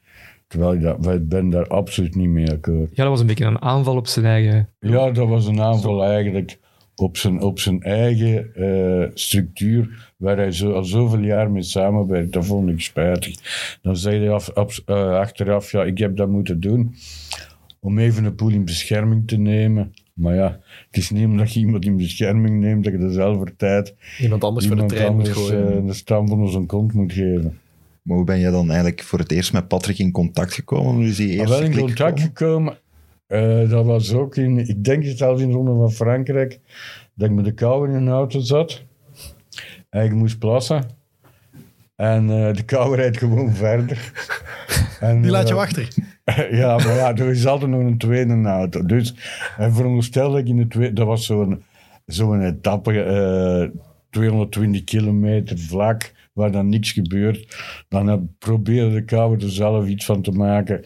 [0.48, 2.90] Terwijl ik, dat, ik ben daar absoluut niet mee akkoord.
[2.96, 4.70] Ja, dat was een beetje een aanval op zijn eigen...
[4.80, 6.60] Ja, dat was een aanval eigenlijk
[6.96, 12.34] op zijn, op zijn eigen eh, structuur, waar hij zo, al zoveel jaar mee samenwerkt.
[12.34, 13.36] Dat vond ik spijtig.
[13.82, 16.96] Dan zei hij af, af- eh, achteraf, ja, ik heb dat moeten doen
[17.84, 19.94] om even een poel in bescherming te nemen.
[20.14, 23.96] Maar ja, het is niet omdat je iemand in bescherming neemt, dat je dezelfde tijd
[24.20, 25.78] Iemand anders voor de iemand trein moet anders gooien.
[25.82, 27.60] eh, de stam van zijn kont moet geven.
[28.02, 30.94] Maar hoe ben jij dan eigenlijk voor het eerst met Patrick in contact gekomen?
[30.94, 32.78] Hoe is die eerste wel in klik contact gekomen?
[33.28, 33.64] gekomen.
[33.64, 36.60] eh, dat was ook in, ik denk zelfs in de Ronde van Frankrijk,
[37.16, 38.84] dat ik met de kou in een auto zat.
[39.90, 40.84] En ik moest plassen.
[41.96, 44.12] En eh, de kou rijdt gewoon verder.
[45.00, 45.88] En, Die laat je achter.
[46.62, 48.86] ja, maar ja, er is altijd nog een tweede auto.
[48.86, 49.16] Dus,
[49.58, 50.94] en veronderstel dat ik in de tweede...
[50.94, 51.64] Dat was zo'n
[52.06, 53.80] zo'n etappe, eh
[54.14, 57.56] 220 kilometer vlak, waar dan niks gebeurt.
[57.88, 60.86] Dan heb, probeerde de kou er zelf iets van te maken.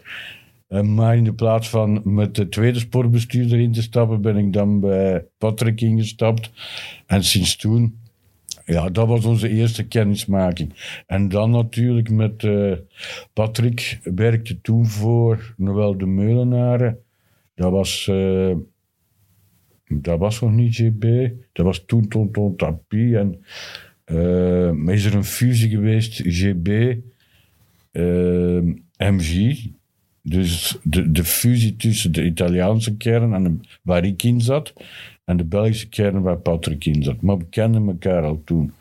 [0.67, 4.53] Eh, maar in de plaats van met de tweede sportbestuurder in te stappen, ben ik
[4.53, 6.51] dan bij Patrick ingestapt.
[7.05, 7.99] En sinds toen,
[8.67, 10.73] ja, dat was onze eerste kennismaking.
[11.05, 12.71] En dan natuurlijk met eh,
[13.33, 16.99] Patrick werkte toen voor Noël de Meulenaren.
[17.55, 18.55] Dat was, eh,
[19.87, 23.17] dat was nog niet GB, dat was toen Tonton Tapie.
[23.17, 23.43] En
[24.83, 26.95] maar is er een fusie geweest, GB,
[28.97, 29.65] MG.
[30.21, 34.73] Dus de, de fusie tussen de Italiaanse kern, en de, waar ik in zat,
[35.27, 37.21] en de Belgische kern waar Patrick in zat.
[37.21, 38.71] Maar we kenden elkaar al toen.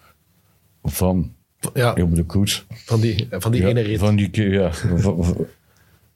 [0.82, 1.32] Van
[1.74, 2.66] Ja, op de koers.
[2.68, 3.98] van die, van die Ja, ene rit.
[3.98, 4.70] Van die, keer, ja.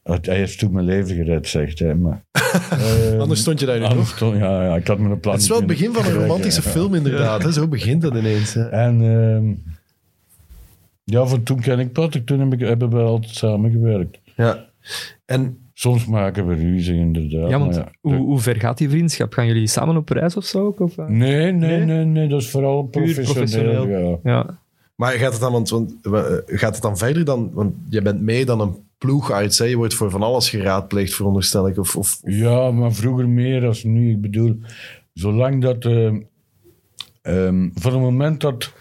[0.03, 1.95] hij heeft toen mijn leven gered, zegt hij.
[1.95, 2.23] Maar,
[3.19, 4.09] Anders stond je daar nog.
[4.09, 6.13] stond- ja, ja, ik had me een plan Het is wel het begin van een
[6.13, 7.43] romantische film inderdaad.
[7.43, 7.53] Hè?
[7.53, 8.55] Zo begint dat ineens.
[8.55, 8.69] Hè?
[8.69, 9.53] En ehm,
[11.05, 12.27] ja, van toen ken ik Patrick.
[12.27, 14.19] Toen heb ik, hebben we altijd samengewerkt.
[14.37, 14.67] Ja.
[15.25, 17.51] En Soms maken we ruzie, inderdaad.
[17.51, 19.33] Ja, want hoe, de- hoe ver gaat die vriendschap?
[19.33, 20.67] Gaan jullie samen op reis of zo?
[20.67, 20.97] ook, Of?
[20.97, 21.85] Nee, nee, Nee?
[21.85, 23.35] nee, nee, dat is vooral Puur professioneel.
[23.85, 24.19] professioneel.
[24.23, 24.33] Ja.
[24.33, 24.59] Ja.
[24.97, 26.13] Maar gaat het dan, want, want, eh,
[26.47, 29.65] gaat het dan verder dan, want je bent mee dan een ploegarts, hè?
[29.65, 31.79] je wordt voor van alles geraadpleegd, veronderstel ik.
[31.79, 34.11] Of, of, Ja, maar vroeger meer als nu.
[34.11, 34.57] Ik bedoel,
[35.13, 35.85] zolang dat...
[35.85, 36.07] eh,
[37.23, 38.73] ehm, van het moment dat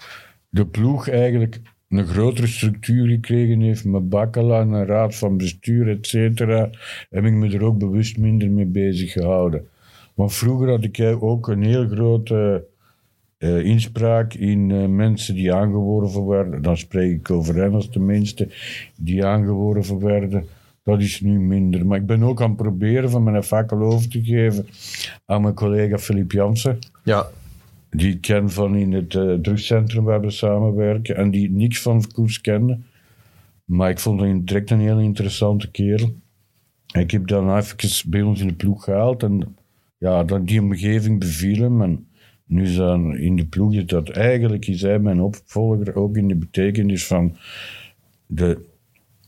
[0.50, 6.08] de ploeg eigenlijk een grotere structuur gekregen heeft, met Bakkela, een raad van bestuur, et
[6.08, 6.70] cetera,
[7.10, 9.68] heb ik me er ook bewust minder mee bezig gehouden.
[10.14, 12.66] Want vroeger had ik eigenlijk ook een heel grote
[13.38, 16.62] eh, inspraak in eh, mensen die aangeworven werden.
[16.62, 18.48] Dan spreek ik over renners tenminste,
[18.96, 20.46] die aangeworven werden.
[20.84, 21.86] Dat is nu minder.
[21.86, 24.68] Maar ik ben ook aan het proberen van mijn fakkel over te geven
[25.26, 26.80] aan mijn collega Filip Jansen.
[27.04, 27.28] ja,
[27.90, 31.16] Die ik ken van in het eh drugscentrum waar we samenwerken.
[31.16, 32.80] En die niks van koers kende.
[33.66, 36.14] Maar ik vond hem direct een heel interessante kerel.
[36.94, 39.24] Ik heb dan even bij ons in de ploeg gehaald.
[39.24, 39.56] En
[39.98, 41.82] ja, dat, die omgeving beviel hem.
[41.82, 42.08] En
[42.46, 45.96] nu dan in de ploeg dat eigenlijk is hij mijn opvolger.
[45.96, 47.38] Ook in de betekenis van
[48.26, 48.66] de,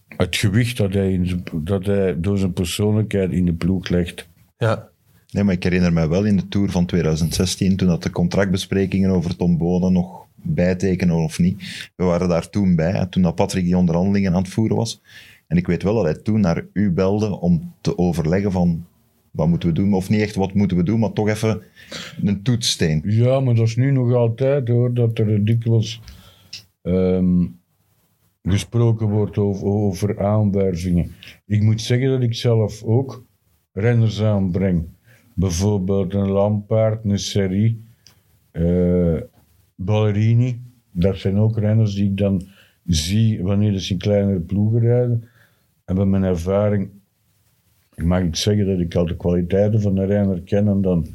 [0.07, 4.29] het gewicht dat hij, in zijn- dat hij door zijn persoonlijkheid in de ploeg legt.
[4.57, 4.90] ja.
[5.31, 9.09] Nee, maar ik herinner mij wel in de Tour van 2016, toen dat de contractbesprekingen
[9.09, 11.89] over Tom Bonen nog bijtekenen of niet.
[11.95, 15.01] We waren daar toen bij, en toen dat Patrick die onderhandelingen aan het voeren was.
[15.47, 18.85] En ik weet wel dat hij toen naar u belde om te overleggen van
[19.31, 19.93] wat moeten we doen.
[19.93, 21.61] Of niet echt wat moeten we doen, maar toch even
[22.23, 23.01] een toetssteen.
[23.05, 26.01] Ja, maar dat is nu nog altijd hoor, dat er dikwijls
[26.81, 27.45] ehm,
[28.41, 31.11] gesproken wordt over, over aanwervingen.
[31.45, 33.25] Ik moet zeggen dat ik zelf ook
[33.71, 34.85] renners aanbreng.
[35.41, 37.83] Bijvoorbeeld een Lampaard, een Serie,
[38.51, 39.17] eh,
[39.75, 40.61] Ballerini.
[40.91, 42.47] Dat zijn ook renners die ik dan
[42.85, 45.23] zie wanneer ze in kleinere ploegen rijden.
[45.85, 46.89] En bij mijn ervaring
[47.95, 51.07] mag ik zeggen dat ik al de kwaliteiten van een renner ken en dan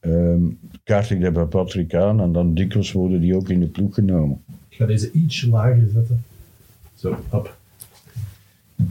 [0.00, 0.42] ehm
[0.84, 3.94] kaart ik dat bij Patrick aan en dan dikwijls worden die ook in de ploeg
[3.94, 4.42] genomen.
[4.68, 6.24] Ik ga deze ietsje lager zetten.
[6.94, 7.57] Zo, hop.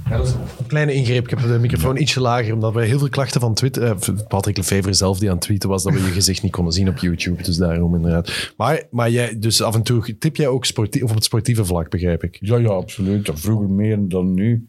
[0.10, 1.23] Ja, dat is een kleine ingreep.
[1.23, 3.84] Ik heb de microfoon ietsje lager, omdat wij heel veel klachten van Twitter...
[3.84, 3.95] eh,
[4.28, 6.89] Patrick Lefevre zelf die aan het tweeten was, dat we je gezicht niet konden zien
[6.89, 7.43] op YouTube.
[7.43, 8.54] Dus daarom inderdaad.
[8.58, 11.65] Maar, maar jij, dus af en toe tip jij ook sportief, of op het sportieve
[11.65, 12.38] vlak, begrijp ik.
[12.39, 13.30] Ja, ja, absoluut.
[13.34, 14.67] Vroeger meer dan nu.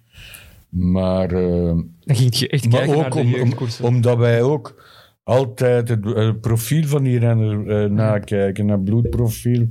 [0.68, 4.42] Maar, ehm, Dan ging je echt maar kijken naar ook de om, om- omdat wij
[4.42, 4.82] ook
[5.22, 9.68] altijd het, eh, profiel van die renner eh, nakijken, naar bloedprofiel.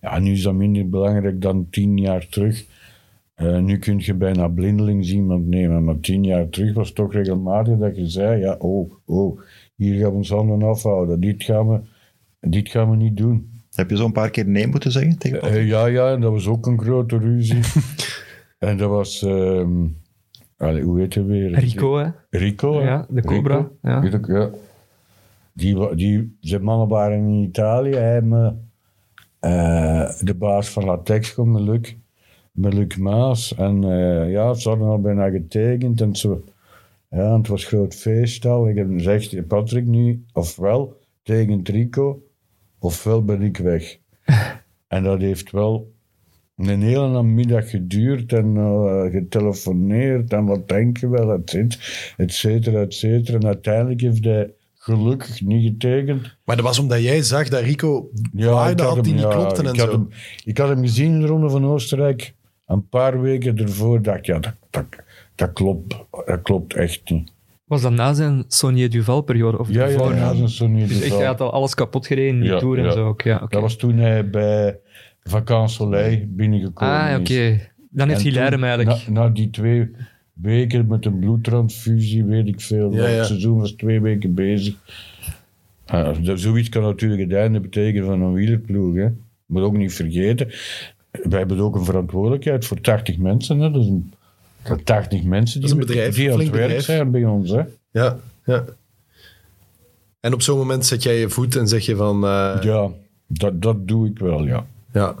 [0.00, 2.64] Ja, nu is dat minder belangrijk dan tien jaar terug.
[3.38, 7.12] Eh, nu kun je bijna blindelings iemand nemen, maar tien jaar terug was het toch
[7.12, 9.40] regelmatig dat je zei, ja, oh, oh,
[9.74, 11.80] hier gaan we ons handen afhouden, dit gaan we,
[12.40, 13.50] dit gaan we niet doen.
[13.72, 15.42] Heb je zo een paar keer nee moeten zeggen tegen?
[15.42, 17.60] Eh, ja, ja, en dat was ook een grote ruzie.
[18.68, 19.86] en dat was, ehm,
[20.56, 21.58] hoe heet hij weer?
[21.58, 22.10] Rico, hè?
[22.30, 22.82] Rico?
[22.82, 23.76] Ja, de Cobra, Rico.
[23.82, 24.00] ja.
[24.00, 24.50] Weet ik, ja.
[25.52, 27.94] Die, die, zijn mannen waren in Italië.
[27.94, 28.52] Hij me,
[29.38, 31.94] eh, de baas van Latex Luc,
[32.58, 33.54] met Luc Maas.
[33.54, 36.00] En eh, ja, ze hadden al bijna getekend.
[36.00, 36.44] En zo,
[37.10, 38.68] ja, en het was groot feest al.
[38.68, 42.22] Ik heb gezegd, Patrick nu, ofwel tekent Rico,
[42.78, 43.98] ofwel ben ik weg.
[44.88, 45.92] en dat heeft wel
[46.56, 51.80] een hele namiddag geduurd en eh, getelefoneerd en wat denk je wel, et cetera,
[52.16, 53.38] et cetera, et cetera.
[53.38, 56.36] En uiteindelijk heeft hij gelukkig niet getekend.
[56.44, 59.72] Maar dat was omdat jij zag dat Rico waarde had die niet ja, klopten en
[59.72, 59.94] ik had zo.
[59.94, 60.08] Hem,
[60.44, 62.34] ik had hem gezien in de Ronde van Oostenrijk.
[62.68, 64.84] Een paar weken ervoor dacht ik, ja, dat, dat,
[65.34, 67.32] dat, klopt, dat klopt echt niet.
[67.64, 69.58] Was dat na zijn Sonier Duval-periode?
[69.58, 72.06] Of Ja, ja, ja, dat is zo niet Dus echt, hij had al alles kapot
[72.06, 72.90] gereden die Ja, Tour en ja.
[72.90, 73.22] zo ook.
[73.22, 73.46] Ja, oké.
[73.48, 74.78] Dat was toen hij bij
[75.22, 77.18] Vacances Soleil binnengekomen Ah, is.
[77.18, 77.60] oké.
[77.90, 79.08] Dan heeft En Hilaire hem eigenlijk...
[79.08, 79.90] Na, na die twee
[80.32, 82.92] weken met een bloedtransfusie, weet ik veel.
[82.92, 83.16] Ja, ja.
[83.16, 84.74] Het seizoen was twee weken bezig.
[85.86, 88.94] Ah, zoiets kan natuurlijk het einde betekenen van een wielerploeg.
[88.94, 89.08] Hè.
[89.46, 90.48] Moet ook niet vergeten.
[91.10, 93.58] Wij hebben ook een verantwoordelijkheid voor 80 mensen.
[93.60, 93.70] Hè.
[93.70, 94.12] Dat is een,
[94.62, 97.50] dat 80 mensen die, Dat is een bedrijf, die aan het werk zijn bij ons.
[97.50, 97.62] Hè.
[97.90, 98.64] Ja, ja.
[100.20, 102.24] En op zo'n moment zet jij je voet en zeg je van...
[102.24, 102.90] eh, Ja,
[103.26, 104.66] dat, dat doe ik wel, ja.
[104.92, 105.14] ja.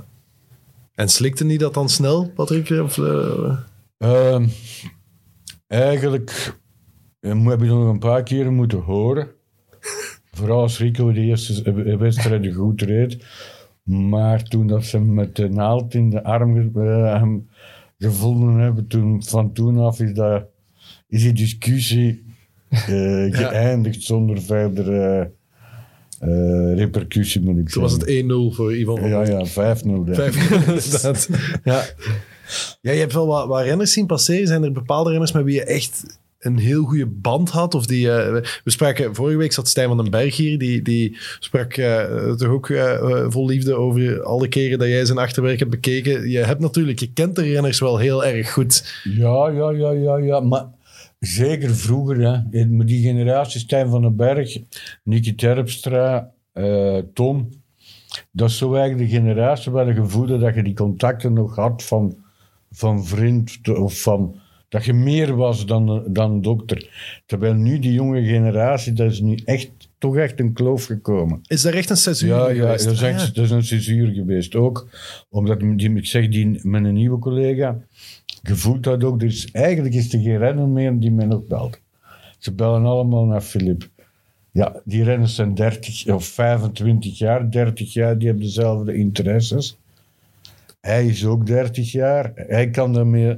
[0.94, 2.70] En slikte niet dat dan snel, Patrick?
[2.70, 3.58] Of, eh,
[3.98, 4.46] Ehm,
[5.66, 6.56] eigenlijk
[7.20, 9.28] eh, heb je nog een paar keren moeten horen.
[10.36, 13.24] Vooral als Rico de eerste wedstrijd goed reed.
[13.88, 17.48] Maar toen dat ze hem met de naald in de arm hem
[17.98, 20.44] gevonden hebben, toen, van toen af is, dat,
[21.08, 22.24] is die discussie
[22.68, 22.86] eh,
[23.40, 25.32] geëindigd zonder verdere
[26.20, 29.52] eh, repercussie, moet ik toen was het 1-0 voor Ivan van Ja, ja, 5-0.
[29.54, 30.14] denk ik.
[30.14, 30.50] Vijf,
[30.84, 31.28] inderdaad.
[31.64, 31.84] Ja.
[32.80, 34.46] Ja, je hebt wel wat, wat renners zien passeren.
[34.46, 37.74] Zijn er bepaalde renners met wie je echt een heel goede band had?
[37.74, 38.32] Of die, eh,
[38.64, 40.58] we spraken, vorige week zat Stijn van den Berg hier.
[40.58, 45.18] Die, die sprak eh, toch ook eh, vol liefde over alle keren dat jij zijn
[45.18, 46.28] achterwerk hebt bekeken.
[46.28, 49.02] Je hebt natuurlijk, je kent de renners wel heel erg goed.
[49.04, 50.40] Ja, ja, ja, ja, ja.
[50.40, 50.66] Maar
[51.18, 52.66] zeker vroeger, hè.
[52.84, 54.58] Die generatie Stijn van den Berg,
[55.04, 56.32] Nicky Terpstra,
[57.14, 57.48] Tom.
[58.32, 61.82] Dat is zo eigenlijk de generatie waar je gevoelde dat je die contacten nog had
[61.84, 62.16] van,
[62.70, 64.40] van vriend of van...
[64.68, 66.88] Dat je meer was dan, dan dokter.
[67.26, 71.40] Terwijl nu die jonge generatie, dat is nu echt, toch echt een kloof gekomen.
[71.46, 72.84] Is daar echt een seizoen Ja, ja geweest?
[72.84, 73.26] dat, is Ah, ja.
[73.26, 74.54] dat is een censuur geweest.
[74.54, 74.88] Ook
[75.28, 77.78] omdat, die, ik zeg, die, mijn nieuwe collega,
[78.42, 79.20] gevoelt dat ook.
[79.20, 81.80] Dus eigenlijk is er geen renner meer die mij nog belt.
[82.38, 83.88] Ze bellen allemaal naar Filip.
[84.52, 89.76] Ja, die renners zijn 30 of 25 jaar, 30 jaar, die hebben dezelfde interesses.
[90.80, 92.32] Hij is ook 30 jaar.
[92.34, 93.36] Hij kan daarmee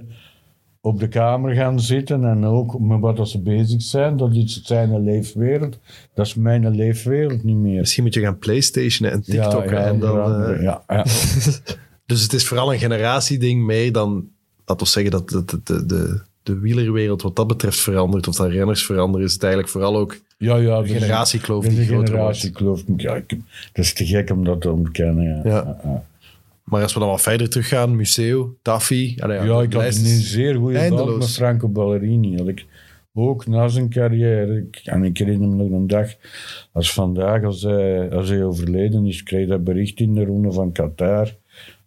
[0.81, 4.17] op de kamer gaan zitten en ook met wat ze bezig zijn.
[4.17, 5.79] Dat is zijn leefwereld.
[6.15, 7.81] Dat is mijn leefwereld niet meer.
[7.81, 9.85] Misschien moet je gaan playstationen en TikTokken.
[9.85, 11.05] en onder dan, eh, ja, ja.
[12.07, 14.29] Dus het is vooral een generatieding meer dan,
[14.65, 18.29] laten we zeggen, dat de, de, de, de, wielerwereld wat dat betreft verandert.
[18.29, 21.71] Of dat renners veranderen, is het eigenlijk vooral ook Ja, ja, de er generatiekloof er
[21.71, 22.11] die groter wordt.
[22.11, 22.83] generatiekloof.
[22.97, 23.29] Ja, ik,
[23.73, 25.25] dat is te gek om dat te ontkennen.
[25.25, 25.79] Ja, Ja.
[25.85, 26.05] ja.
[26.71, 29.17] Maar als we dan wat verder teruggaan, Museo, Taffy.
[29.19, 31.19] allee, Ja, ik had een zeer goede band eindeloos.
[31.19, 32.37] met Franco Ballerini.
[32.37, 32.67] Had ik
[33.15, 34.57] ook na zijn carrière.
[34.57, 36.11] Ik, en ik herinner me nog een dag
[36.73, 40.73] als vandaag, als hij, als hij overleden is, kreeg dat bericht in de Ronde van
[40.73, 41.35] Qatar.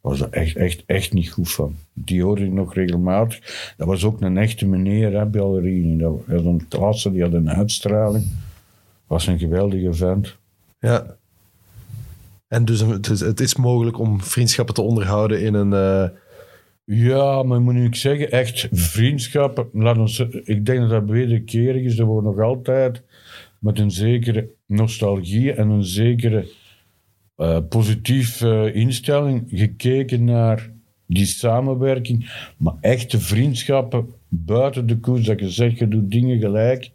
[0.01, 1.75] was er echt, echt, echt niet goed van.
[1.93, 3.73] Die hoorde ik nog regelmatig.
[3.77, 5.97] Dat was ook een echte meneer, hè, Ballerini.
[5.97, 8.25] Dat was een klasse, die had een uitstraling.
[9.07, 10.35] Was een geweldige vent.
[10.79, 11.15] Ja.
[12.53, 15.73] En dus het is, het is mogelijk om vriendschappen te onderhouden in een...
[15.73, 16.09] eh,
[16.85, 19.67] Ja, maar moet ik zeggen, echt vriendschappen.
[19.73, 21.97] Laat ons, ik denk dat dat wederkerig is.
[21.99, 23.01] Er wordt nog altijd
[23.59, 26.47] met een zekere nostalgie en een zekere
[27.35, 30.71] eh positieve instelling gekeken naar
[31.07, 32.31] die samenwerking.
[32.57, 36.91] Maar echte vriendschappen buiten de koers, dat je zegt, je doet dingen gelijk.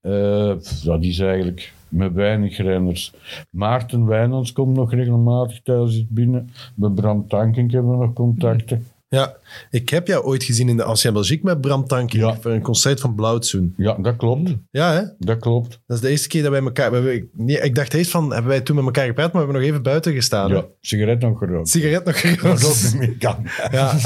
[0.00, 3.14] eh, dat is eigenlijk met weinig renners.
[3.50, 6.50] Maarten Wijnands komt nog regelmatig thuis binnen.
[6.74, 8.86] Met Bram Tankink hebben we nog contacten.
[9.08, 9.36] Ja,
[9.70, 12.36] ik heb jou ooit gezien in de Ancien Belgique met Bram Tankink Ja.
[12.40, 13.74] voor een concert van Blauwtsoen.
[13.76, 14.50] Ja, dat klopt.
[14.70, 15.02] Ja, hè?
[15.18, 15.80] Dat klopt.
[15.86, 16.88] Dat is de eerste keer dat wij elkaar...
[16.90, 19.40] we hebben- ik- nee, ik dacht eerst van, hebben wij toen met elkaar gepraat, maar
[19.42, 20.50] we hebben nog even buiten gestaan.
[20.50, 20.56] hè?
[20.56, 21.68] Ja, sigaret nog gerookt.
[21.68, 22.82] Sigaret nog Dat gerookt.
[22.92, 23.46] niet meer kan.
[23.70, 23.96] Ja,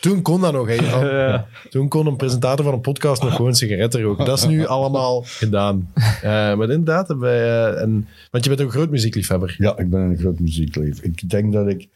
[0.00, 0.68] toen kon dat nog.
[0.68, 1.38] Hè.
[1.70, 4.24] Toen kon een presentator van een podcast nog gewoon sigaretten roken.
[4.24, 5.90] Dat is nu allemaal gedaan.
[5.94, 9.54] Eh, maar inderdaad, hebben wij, eh, een, want je bent een groot muziekliefhebber.
[9.58, 11.00] Ja, ik ben een groot muzieklief.
[11.02, 11.88] Ik denk dat ik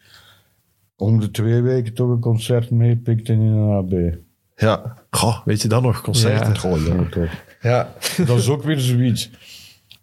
[0.97, 4.19] om de twee weken toch een concert meepikte in een AB.
[4.57, 4.97] Ja.
[5.11, 6.53] Goh, weet je dan nog, concerten?
[6.53, 6.59] Ja.
[6.59, 7.31] Goh, toch.
[7.61, 7.93] Ja.
[8.27, 9.31] Dat is ook weer zoiets.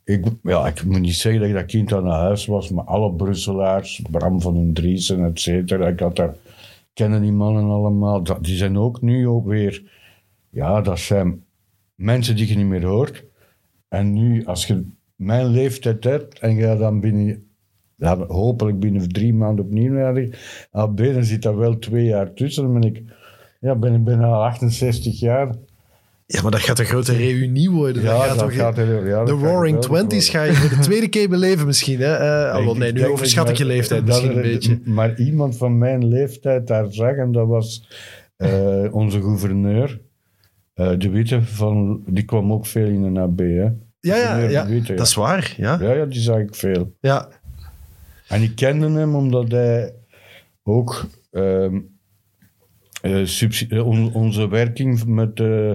[0.03, 3.13] Ik, ja, ik moet niet zeggen dat ik dat kind aan huis was, maar alle
[3.13, 6.35] Brusselaars, Bram van den Driesen, et cetera, ik had daar,
[6.93, 8.23] kennen die mannen allemaal.
[8.23, 9.83] Dat, die zijn ook nu ook weer,
[10.49, 11.43] ja, dat zijn
[11.95, 13.23] mensen die je niet meer hoort.
[13.87, 17.50] En nu, als je mijn leeftijd hebt en je dan binnen,
[18.01, 20.29] ja, hopelijk binnen drie maanden opnieuw de
[20.71, 22.63] AB, dan zit daar wel twee jaar tussen.
[22.63, 23.01] Dan ben ik,
[23.59, 25.55] ja, ben ik bijna 68 jaar.
[26.25, 28.03] ja, maar dat gaat een grote reunie worden.
[28.03, 31.07] Ja, gaat dat toch- gaat heel- ja, de Roaring Twenties ga je voor de tweede
[31.07, 31.99] keer beleven misschien.
[31.99, 32.13] Hè?
[32.15, 34.79] Eh, alhoewel, nee, nu overschat ik je leeftijd dat misschien een beetje.
[34.85, 37.87] Maar iemand van mijn leeftijd daar zag, en dat was
[38.37, 40.01] eh, onze gouverneur,
[40.73, 43.39] eh, De Witte, van, die kwam ook veel in een AB.
[43.39, 43.67] Hè?
[43.99, 45.53] Ja, ja, ja, De dat is waar.
[45.57, 45.77] Ja.
[45.81, 46.95] Ja, ja, die zag ik veel.
[47.01, 47.27] Ja.
[48.31, 49.93] En ik kende hem omdat hij
[50.63, 51.79] ook ehm,
[53.01, 55.71] eh, eh, on- onze werking met eh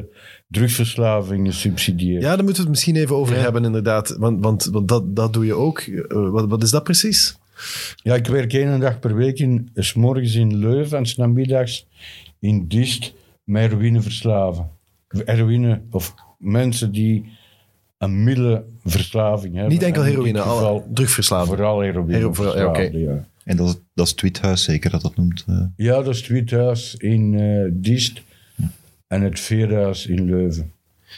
[0.49, 2.23] drugsverslavingen subsidieert.
[2.23, 4.16] ja, daar moeten we het misschien even over hebben, inderdaad.
[4.19, 5.85] Want, want, want dat, dat doe je ook.
[6.09, 7.37] Wat, wat is dat precies?
[8.03, 11.87] Ja, ik werk één dag per week, in, s morgens in Leuven en s namiddags
[12.38, 13.14] in Dist
[13.45, 14.71] met heroïneverslaven.
[15.09, 17.33] Heroïne, of mensen die
[17.98, 19.72] een middelenverslaving hebben.
[19.72, 21.48] Niet enkel En heroïne, geval drugverslaving.
[21.56, 22.12] Vooral heroïne.
[22.16, 23.24] Hero- vooral- ja.
[23.44, 25.44] En dat is, dat is het Tweethuis zeker dat dat noemt.
[25.46, 25.61] eh.
[25.76, 28.22] ja, dat is het in eh Dist
[29.06, 30.72] en het Veerhuis in Leuven.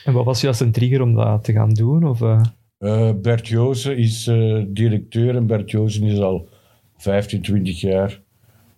[0.04, 2.08] En wat was juist een trigger om dat te gaan doen?
[2.08, 3.10] Of, eh?
[3.22, 6.48] Bert Joosen is eh, directeur en Bert Joosen is al
[6.96, 8.20] 15, 20 jaar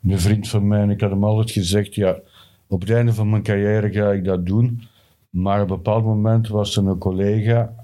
[0.08, 0.80] een vriend van mij.
[0.80, 2.16] En ik had hem altijd gezegd, ja,
[2.66, 4.82] op het einde van mijn carrière ga ik dat doen.
[5.30, 7.74] Maar op een bepaald moment was er een collega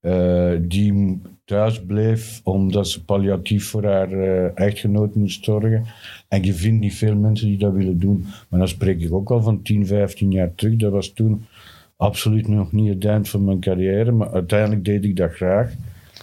[0.00, 5.84] eh, die thuis bleef omdat ze palliatief voor haar eh, echtgenoot moest zorgen.
[6.28, 8.26] En je vindt niet veel mensen die dat willen doen.
[8.48, 10.76] Maar dan spreek ik ook al van 10, 15 jaar terug.
[10.76, 11.44] Dat was toen
[11.96, 14.12] absoluut nog niet het eind van mijn carrière.
[14.12, 15.72] Maar uiteindelijk deed ik dat graag.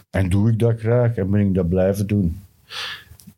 [0.10, 2.40] En doe ik dat graag en ben ik dat blijven doen.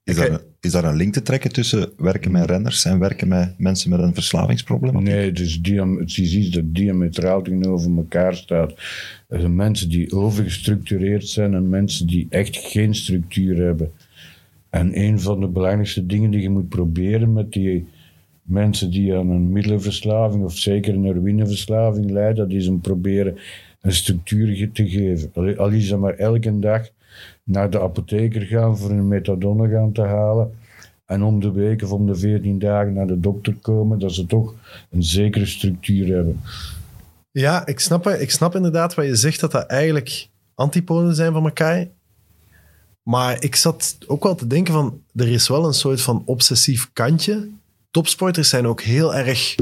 [0.10, 3.28] Is, daar een, is daar een link te trekken tussen werken met renners en werken
[3.28, 5.04] met mensen met een verslavingsprobleem?
[5.04, 5.60] Nee, het is,
[6.00, 8.74] het is iets dat diametraal tegenover elkaar staat.
[9.28, 13.92] Er zijn mensen die overgestructureerd zijn en mensen die echt geen structuur hebben.
[14.70, 17.88] En een van de belangrijkste dingen die je moet proberen met die
[18.42, 23.38] mensen die aan een middelenverslaving of zeker een heroïneverslaving lijden, dat is om proberen
[23.82, 25.58] een structuur te geven.
[25.58, 26.90] Al is dat maar elke dag
[27.50, 30.52] naar de apotheker gaan voor een methadone gaan te halen.
[31.06, 34.26] En om de week of om de veertien dagen naar de dokter komen, dat ze
[34.26, 34.54] toch
[34.90, 36.40] een zekere structuur hebben.
[37.32, 41.44] Ja, ik snap, ik snap inderdaad wat je zegt, dat dat eigenlijk antipoden zijn van
[41.44, 41.88] elkaar.
[43.04, 46.90] Maar ik zat ook wel te denken van, er is wel een soort van obsessief
[46.94, 47.50] kantje.
[47.92, 49.56] Topsporters zijn ook heel erg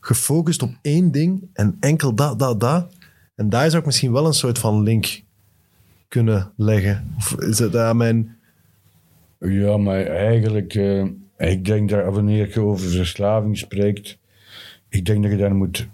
[0.00, 2.92] gefocust op één ding en enkel dat, dat, dat.
[3.34, 5.22] En daar zou ik misschien wel een soort van link
[6.08, 7.14] kunnen leggen.
[7.16, 8.36] Of is het aan mijn...
[9.40, 11.04] Ja, maar eigenlijk, eh,
[11.38, 14.18] ik denk dat wanneer je over verslaving spreekt,
[14.88, 15.86] ik denk dat je daar moet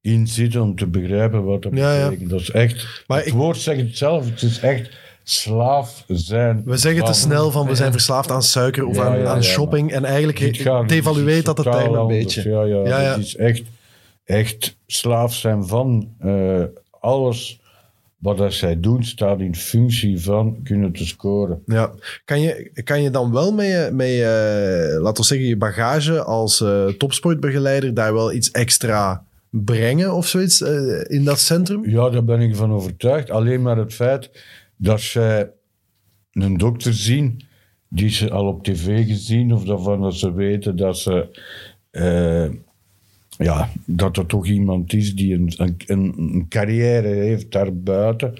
[0.00, 2.04] inzitten om te begrijpen wat dat Ja, ja.
[2.04, 2.30] betekent.
[2.30, 4.90] Dat is echt, Maar het ik- woord zegt het zelf, het is echt
[5.22, 6.62] slaaf zijn.
[6.64, 9.92] We zeggen te snel van we zijn verslaafd aan suiker of Ja, aan, aan shopping.
[9.92, 10.38] En eigenlijk
[10.88, 12.52] devalueert dat het term een beetje.
[12.52, 12.70] anders.
[12.70, 13.14] Ja, ja, Ja, ja.
[13.16, 13.62] Het is echt,
[14.24, 16.62] echt slaaf zijn van eh,
[17.00, 17.60] alles
[18.22, 21.62] wat dat zij doen, staat in functie van kunnen te scoren.
[21.66, 21.92] Ja.
[22.24, 24.08] Kan, je, kan je dan wel met je, met
[25.02, 30.62] laten we zeggen, je bagage als eh, topsportbegeleider daar wel iets extra brengen of zoiets
[30.62, 31.88] eh, in dat centrum?
[31.88, 33.30] Ja, daar ben ik van overtuigd.
[33.30, 34.30] Alleen maar het feit
[34.76, 35.50] dat zij
[36.32, 37.44] een dokter zien
[37.88, 41.40] die ze al op tv gezien of daarvan dat ze weten dat ze
[41.90, 42.50] eh,
[43.42, 48.34] ja, dat er toch iemand is die een, een, een, een carrière heeft daarbuiten.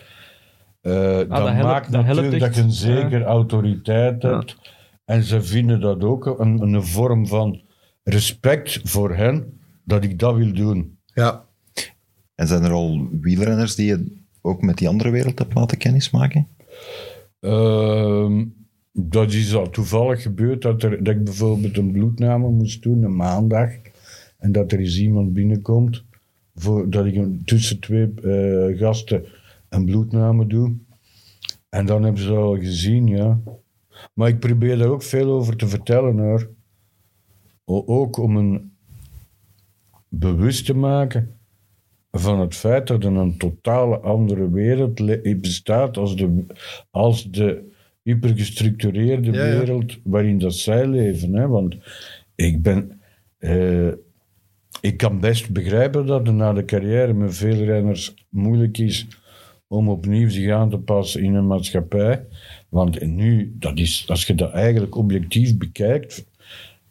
[0.81, 2.57] Eh dat, dat helpt- maakt dat helpt natuurlijk dat echt.
[2.57, 4.31] je een zeker autoriteit Ja.
[4.37, 4.57] hebt.
[5.05, 7.61] En ze vinden dat ook een, een vorm van
[8.03, 10.99] respect voor hen, dat ik dat wil doen.
[11.15, 11.45] Ja.
[12.35, 16.49] En zijn er al wielrenners die je ook met die andere wereld hebt laten kennismaken?
[17.41, 18.45] Ehm,
[18.93, 23.17] dat is al toevallig gebeurd dat, er, dat ik bijvoorbeeld een bloedname moest doen, een
[23.17, 23.71] maandag.
[24.43, 26.05] En dat er eens iemand binnenkomt,
[26.55, 29.25] voor, dat ik tussen twee eh, gasten
[29.69, 30.75] een bloedname doe.
[31.69, 33.41] En dan hebben ze al gezien, ja.
[34.15, 36.51] Maar ik probeer daar ook veel over te vertellen hoor.
[37.65, 38.73] Ook om een
[40.09, 41.37] bewust te maken
[42.11, 46.45] van het feit dat er een totale andere wereld le- bestaat als de,
[46.91, 47.71] als de
[48.03, 49.59] hypergestructureerde Ja, ja.
[49.59, 51.35] wereld waarin dat zij leven.
[51.35, 51.49] Hè?
[51.49, 51.77] Want
[52.35, 53.01] ik ben...
[53.39, 53.89] eh,
[54.83, 59.07] ik kan best begrijpen dat het na de carrière met veel renners moeilijk is
[59.69, 62.25] om opnieuw zich aan te passen in een maatschappij.
[62.69, 66.27] Want nu, dat is, als je dat eigenlijk objectief bekijkt,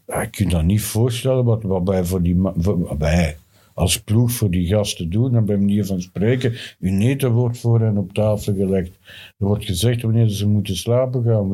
[0.07, 3.37] ja, je kunt dat niet voorstellen wat, wat wij, voor die, wat wij
[3.73, 5.35] als ploeg voor die gasten doen.
[5.35, 8.91] En bij manier van spreken, hun eten wordt voor hen op tafel gelegd.
[9.37, 11.53] Er wordt gezegd wanneer ze moeten slapen gaan.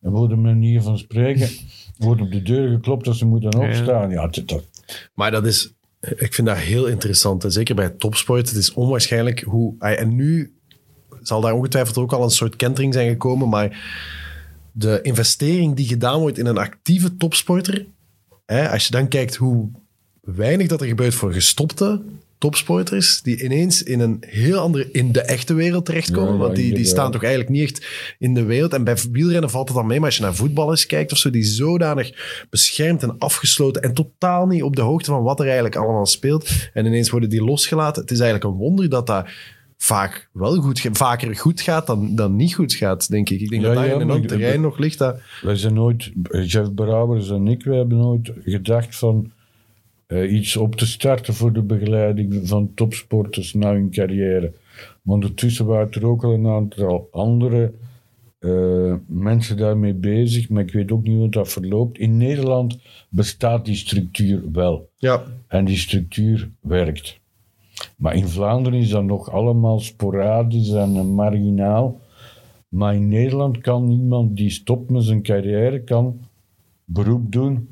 [0.00, 1.48] Er wordt manier van spreken,
[1.98, 4.10] wordt op de deur geklopt dat ze moeten opstaan.
[4.10, 4.64] Ja, dat,
[5.14, 7.44] Maar dat is, ik vind dat heel interessant.
[7.48, 8.48] Zeker bij topsport.
[8.48, 9.74] Het is onwaarschijnlijk hoe.
[9.78, 10.56] En nu
[11.22, 13.48] zal daar ongetwijfeld ook al een soort kentering zijn gekomen.
[13.48, 13.84] Maar
[14.72, 17.86] de investering die gedaan wordt in een actieve topsporter.
[18.46, 19.70] Hè, als je dan kijkt hoe
[20.20, 22.02] weinig dat er gebeurt voor gestopte
[22.42, 23.22] topsporters.
[23.22, 26.32] Die ineens in een heel andere, in de echte wereld terechtkomen.
[26.32, 27.86] Ja, want die, die staan toch eigenlijk niet echt
[28.18, 28.72] in de wereld.
[28.72, 29.98] En bij wielrennen valt het dan mee.
[29.98, 32.12] Maar als je naar voetballers kijkt of zo, die zodanig
[32.50, 36.50] beschermd en afgesloten en totaal niet op de hoogte van wat er eigenlijk allemaal speelt.
[36.72, 38.02] En ineens worden die losgelaten.
[38.02, 39.26] Het is eigenlijk een wonder dat dat
[39.76, 43.40] vaak wel goed, vaker goed gaat dan, dan niet goed gaat, denk ik.
[43.40, 44.98] Ik denk Ja, dat daar ja, in een terrein nog ligt.
[44.98, 46.12] Dat, Wij zijn nooit,
[46.44, 49.30] Jeff Brouwers en ik, wij hebben nooit gedacht van
[50.12, 54.52] eh, iets op te starten voor de begeleiding van topsporters na hun carrière.
[55.02, 57.72] Maar ondertussen waren er ook al een aantal andere
[58.38, 61.98] eh, mensen daarmee bezig, maar ik weet ook niet hoe dat verloopt.
[61.98, 64.90] In Nederland bestaat die structuur wel.
[64.96, 67.20] ja, En die structuur werkt.
[67.96, 72.00] Maar in Vlaanderen is dat nog allemaal sporadisch en marginaal.
[72.68, 76.20] Maar in Nederland kan iemand die stopt met zijn carrière, kan
[76.84, 77.68] beroep doen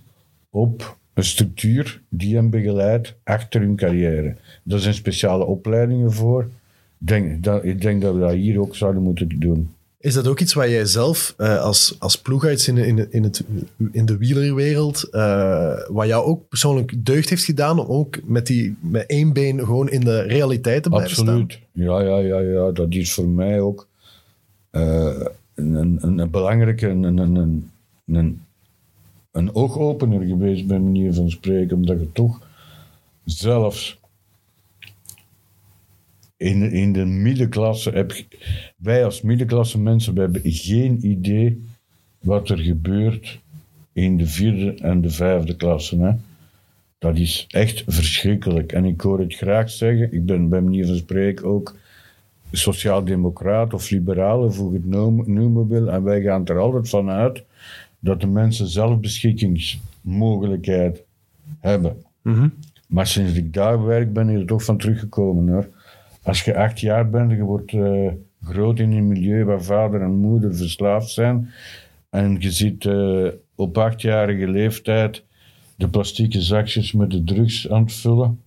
[0.50, 4.36] op een structuur die hem begeleidt achter hun carrière.
[4.62, 6.48] Daar zijn speciale opleidingen voor.
[6.98, 9.74] denk, dat, ik denk dat we dat hier ook zouden moeten doen.
[10.00, 12.22] Is dat ook iets waar jij zelf eh, als, als
[12.68, 13.44] in, de- in, in, het,
[13.92, 18.76] in de wielerwereld, eh wat jou ook persoonlijk deugd heeft gedaan om ook met, die,
[18.80, 21.26] met één been gewoon in de realiteit te blijven staan?
[21.28, 21.58] Absoluut.
[21.72, 23.88] Ja, ja, ja, ja, dat is voor mij ook
[24.70, 25.20] eh,
[25.54, 27.70] een, een, een belangrijke, een, een,
[28.06, 28.42] een,
[29.32, 32.48] een, oogopener geweest, bij manier van spreken, omdat je toch
[33.24, 34.00] zelfs
[36.36, 38.24] in, in de middenklasse heb
[38.76, 41.62] wij als middenklasse mensen, we hebben geen idee
[42.20, 43.40] wat er gebeurt
[43.92, 45.98] in de vierde en de vijfde klasse.
[45.98, 46.12] Hè.
[46.98, 48.72] Dat is echt verschrikkelijk.
[48.72, 51.76] En ik hoor het graag zeggen, ik ben bij manier van spreken ook
[52.52, 55.90] sociaal-democraat of liberaal, hoe je het noem- noemen wil.
[55.90, 57.42] En wij gaan er altijd van uit
[58.00, 61.02] dat de mensen zelfbeschikkingsmogelijkheid
[61.58, 61.96] hebben.
[62.86, 65.68] Maar sinds ik daar werk, ben ik er toch van teruggekomen hoor.
[66.22, 70.00] Als je acht jaar bent en je wordt eh, groot in een milieu waar vader
[70.00, 71.50] en moeder verslaafd zijn,
[72.10, 75.24] en je ziet eh, op achtjarige leeftijd
[75.76, 78.40] de plastieke zakjes met de drugs aan het vullen,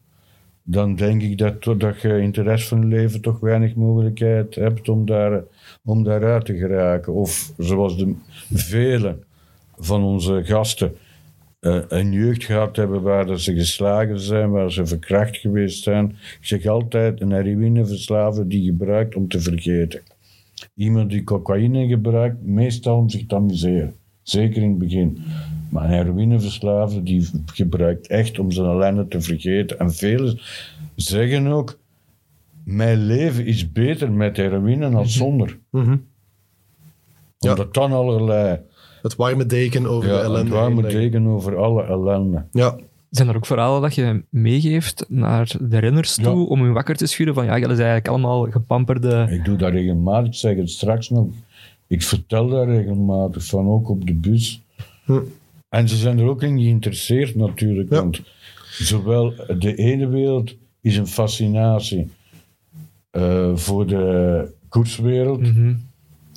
[0.64, 4.56] dan denk ik dat, dat je in de rest van je leven toch weinig mogelijkheid
[4.56, 5.43] hebt om, daar,
[5.84, 7.14] om daaruit te geraken.
[7.14, 8.16] Of zoals de
[8.54, 9.24] velen
[9.78, 10.95] van onze gasten
[11.63, 16.09] eh, een jeugd gehad hebben waar dat ze geslagen zijn, waar ze verkracht geweest zijn.
[16.09, 20.01] Ik zeg altijd, een heroïneverslaafde die gebruikt om te vergeten.
[20.76, 23.95] Iemand die cocaïne gebruikt, meestal om zich te amuseren.
[24.21, 25.17] Zeker in het begin.
[25.69, 29.80] Maar een heroïneverslaafde die gebruikt echt om zijn ellende te vergeten.
[29.80, 30.39] En velen
[30.95, 31.80] zeggen ook,
[32.63, 35.59] mijn leven is beter met heroïne dan zonder.
[35.69, 35.97] Mhm.
[37.38, 37.49] Ja.
[37.49, 38.59] Omdat dan allerlei
[39.04, 40.39] Het warme deken over de ja, ellende.
[40.39, 42.43] het warme heen deken over alle ellende.
[42.51, 42.78] Ja,
[43.10, 46.43] Zijn er ook verhalen dat je meegeeft naar de renners toe Ja.
[46.43, 49.28] om hun wakker te schudden van ja, jullie zijn eigenlijk allemaal gepamperde...
[49.30, 51.28] Ik doe dat regelmatig, ik zeg het straks nog.
[51.88, 54.62] Ik vertel daar regelmatig van, ook op de bus.
[55.06, 55.20] Hm.
[55.70, 57.95] En ze zijn er ook in geïnteresseerd natuurlijk, Ja.
[57.95, 58.22] want
[58.72, 62.10] zowel de ene wereld is een fascinatie
[63.12, 65.74] eh, voor de koerswereld, Mhm.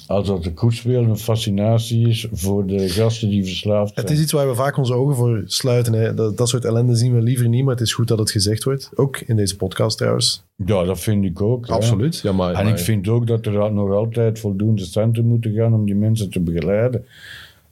[0.06, 4.06] Als dat de koerswereld een fascinatie is voor de gasten die verslaafd zijn.
[4.06, 5.92] het is iets waar we vaak onze ogen voor sluiten.
[5.92, 6.14] Hè.
[6.14, 8.64] Dat, dat soort ellende zien we liever niet, maar het is goed dat het gezegd
[8.64, 8.90] wordt.
[8.94, 10.44] Ook in deze podcast trouwens.
[10.64, 11.66] Ja, dat vind ik ook.
[11.66, 12.20] Absoluut.
[12.22, 15.74] Ja, maar, En maar- ik vind ook dat er nog altijd voldoende centen moeten gaan
[15.74, 17.04] om die mensen te begeleiden.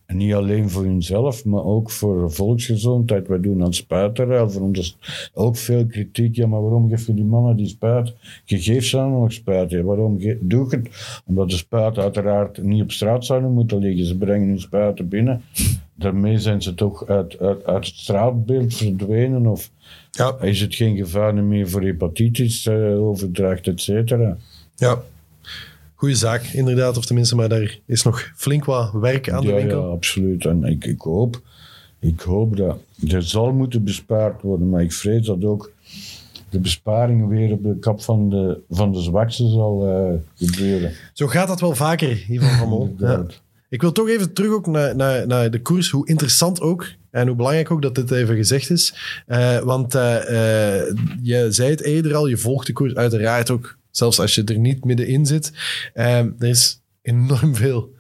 [0.07, 3.29] En niet alleen voor hunzelf, maar ook voor volksgezondheid.
[3.29, 4.51] Wij doen aan spuiterruil.
[4.51, 4.97] Voor ons
[5.35, 6.37] ook veel kritiek.
[6.37, 8.15] Ja, maar waarom geef je die mannen die spuit?
[8.45, 9.79] Je geeft ze dan nog spuiten.
[9.79, 11.23] Ja, waarom doe je het?
[11.27, 14.07] Omdat de spuiten uiteraard niet op straat zouden moeten liggen.
[14.07, 15.43] Ze brengen hun spuiten binnen.
[15.95, 19.47] Daarmee zijn ze toch uit, uit, uit het straatbeeld verdwenen.
[19.47, 19.71] Of
[20.11, 24.37] ja, is het geen gevaar meer voor hepatitis, eh, overdracht, et cetera?
[24.77, 25.03] ja.
[26.05, 26.97] Goeie zaak, inderdaad.
[26.97, 29.81] Of tenminste, maar daar is nog flink wat werk aan de winkel.
[29.81, 30.45] Ja, absoluut.
[30.45, 31.41] En ik, ik, hoop,
[31.99, 32.79] ik hoop dat
[33.09, 35.73] er zal moeten bespaard worden, maar ik vrees dat ook
[36.51, 40.93] de besparing weer op de kap van de, van de zwakste zal eh, gebeuren.
[41.13, 42.95] Zo gaat dat wel vaker, Ivan van Mol.
[42.99, 43.27] Ja.
[43.69, 45.91] Ik wil toch even terug ook naar, naar, naar de koers.
[45.91, 48.95] Hoe interessant ook en hoe belangrijk ook dat dit even gezegd is.
[49.27, 50.03] Eh, want eh,
[51.23, 54.59] je zei het eerder al, je volgt de koers uiteraard ook, zelfs als je er
[54.59, 55.53] niet middenin zit.
[55.95, 57.95] Eh, er is enorm veel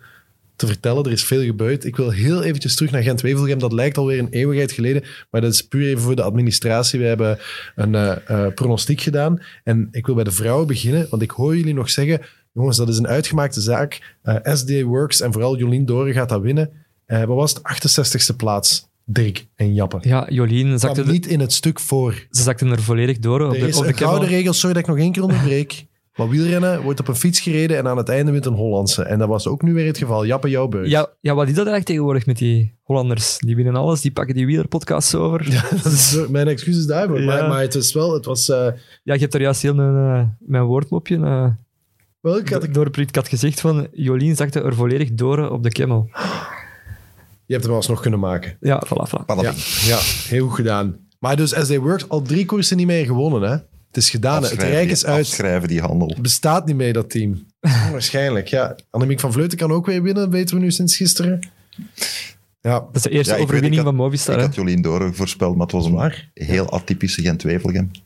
[0.57, 1.05] te vertellen.
[1.05, 1.84] Er is veel gebeurd.
[1.84, 3.59] Ik wil heel eventjes terug naar Gent-Wevelgem.
[3.59, 6.99] Dat lijkt alweer een eeuwigheid geleden, maar dat is puur even voor de administratie.
[6.99, 7.38] We hebben
[7.74, 9.42] een eh, eh, pronostiek gedaan.
[9.64, 12.20] En ik wil bij de vrouwen beginnen, want ik hoor jullie nog zeggen...
[12.53, 14.16] Jongens, dat is een uitgemaakte zaak.
[14.22, 16.70] Eh, SD Works en vooral Jolien Doren gaat dat winnen.
[17.07, 17.62] Wat was het?
[17.62, 18.88] 68e plaats.
[19.05, 19.98] Dirk en Jappe.
[20.00, 22.26] Ja, Jolien zakte, niet in het stuk voor.
[22.30, 23.40] ze zakte er volledig door.
[23.40, 25.86] Op de, is op de een gouden regel, sorry dat ik nog één keer onderbreek.
[26.14, 29.02] Maar wielrennen wordt op een fiets gereden en aan het einde wint een Hollandse.
[29.02, 30.26] En dat was ook nu weer het geval.
[30.26, 30.90] Jappe, jouw beurt.
[30.90, 33.38] Ja, ja, wat is dat eigenlijk tegenwoordig met die Hollanders?
[33.38, 35.50] Die winnen alles, die pakken die wielerpodcasts over.
[35.52, 37.20] Ja, Dat is mijn excuses daarvoor.
[37.20, 37.24] Ja.
[37.24, 38.48] Maar, maar het is wel, het was...
[38.48, 38.66] eh,
[39.02, 41.46] je hebt er juist heel mijn, eh, mijn woordmopje uh,
[42.20, 43.09] wel, ik had, ik, doorgeprikt.
[43.09, 46.11] Ik had gezegd van, Jolien zakte er volledig door op de Camel.
[47.47, 48.57] Je hebt hem alsnog kunnen maken.
[48.61, 49.24] Ja, voilà, voilà.
[49.42, 49.53] Ja,
[49.84, 50.97] ja, heel goed gedaan.
[51.18, 53.42] Maar dus SD Works, al drie koersen niet meer gewonnen.
[53.42, 53.57] Hè?
[53.88, 54.34] Het is gedaan.
[54.34, 55.20] Het Afschrijven rijk is uit.
[55.26, 56.09] Afschrijven die handel.
[56.09, 57.47] Het bestaat niet meer, dat team.
[57.92, 58.76] Waarschijnlijk, ja.
[58.90, 61.49] Annemiek van Vleuten kan ook weer winnen, weten we nu sinds gisteren.
[62.61, 64.34] Ja, Dat is de eerste Ja, ik weet, overwinning had- van Movistar.
[64.34, 64.47] Ik hè.
[64.47, 66.30] had Jolien Doren voorspeld, maar het was een waar.
[66.34, 67.90] heel atypische Gent-Wevelgem.
[67.92, 68.01] Ik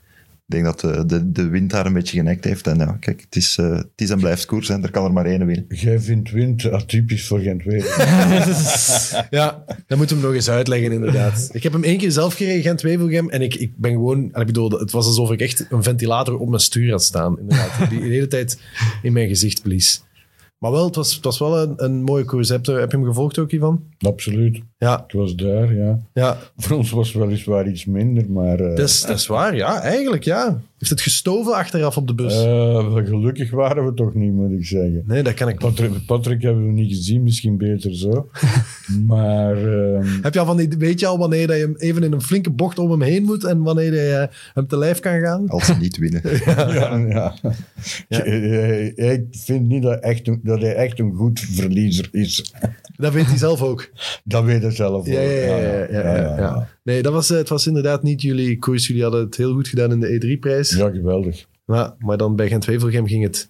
[0.49, 2.67] denk dat de, de, de wind daar een beetje genekt heeft.
[2.67, 5.13] En ja, kijk, het is, eh, het is en blijft koers en er kan er
[5.13, 5.65] maar één winnen.
[5.69, 7.63] Jij vindt wind atypisch voor gent
[9.29, 11.49] Ja, dat moeten we nog eens uitleggen, inderdaad.
[11.51, 14.33] Ik heb hem één keer zelf gereden, Gent-Wevelgem, en ik, ik ben gewoon...
[14.33, 17.39] en Ik bedoel, het was alsof ik echt een ventilator op mijn stuur had staan,
[17.39, 17.89] inderdaad.
[17.89, 18.59] Die de hele tijd
[19.01, 20.03] in mijn gezicht blies.
[20.59, 22.49] Maar wel, het was, het was wel een, een mooie koers.
[22.49, 23.83] Heb je, heb je hem gevolgd ook, Ivan?
[23.99, 24.61] Absoluut.
[24.77, 25.99] Ja, Ik was daar, ja.
[26.13, 26.37] ja.
[26.57, 28.59] Voor ons was het weliswaar iets minder, maar...
[28.59, 29.81] eh, Dat is, dat is waar, ja.
[29.81, 30.61] Eigenlijk, ja.
[30.79, 32.33] Heeft het gestoven achteraf op de bus?
[32.45, 35.03] eh, gelukkig waren we toch niet, moet ik zeggen.
[35.07, 38.29] nee, dat kan ik Patrick, Patrick hebben we niet gezien, misschien beter zo.
[39.07, 42.03] maar ehm, Heb je al van die, weet je al wanneer dat je hem even
[42.03, 45.19] in een flinke bocht om hem heen moet en wanneer je hem te lijf kan
[45.19, 45.47] gaan?
[45.49, 46.21] Als ze niet winnen.
[46.45, 47.33] ja, ja.
[48.07, 52.53] Eh, eh, Ik vind niet dat, echt een- dat hij echt een goed verliezer is.
[52.95, 53.89] Dat weet hij zelf ook.
[54.23, 55.57] Dat weet hij zelf Ja, ja, ja.
[55.57, 56.67] ja, ja, ja, ja.
[56.89, 58.87] Nee, dat was, eh, het was inderdaad niet jullie koers.
[58.87, 60.69] Jullie hadden het heel goed gedaan in de E3-prijs.
[60.69, 61.45] Ja, geweldig.
[61.65, 63.49] Maar, maar dan bij Gent-Wevelgem ging het,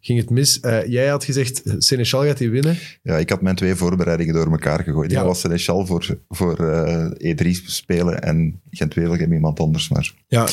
[0.00, 0.60] ging het mis.
[0.60, 2.76] Eh, jij had gezegd, Seneschal gaat die winnen.
[3.02, 5.10] Ja, ik had mijn twee voorbereidingen door elkaar gegooid.
[5.10, 5.20] Ja.
[5.20, 5.26] Ja.
[5.26, 9.88] was Seneschal voor, voor eh, E3 spelen en Gent-Wevelgem iemand anders.
[9.88, 10.46] Maar Ja.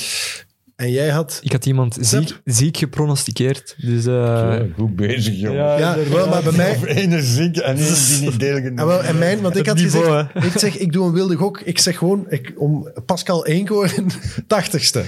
[0.75, 1.39] En jij had...
[1.43, 3.75] Ik had iemand ziek, ziek gepronosticeerd.
[3.77, 5.57] Dus eh, Ja, goed bezig, jongen.
[5.57, 6.83] ja, Ja, wel, maar bij mij...
[6.85, 8.79] Ene ziek en één die niet deelgenomen.
[8.79, 11.35] En, wel, en mijn, want ik had niveau, gezegd, ik zeg, ik doe een wilde
[11.35, 11.59] gok.
[11.59, 14.11] Ik zeg gewoon, ik, om Pascal Eenkoorn,
[14.47, 15.03] tachtigste.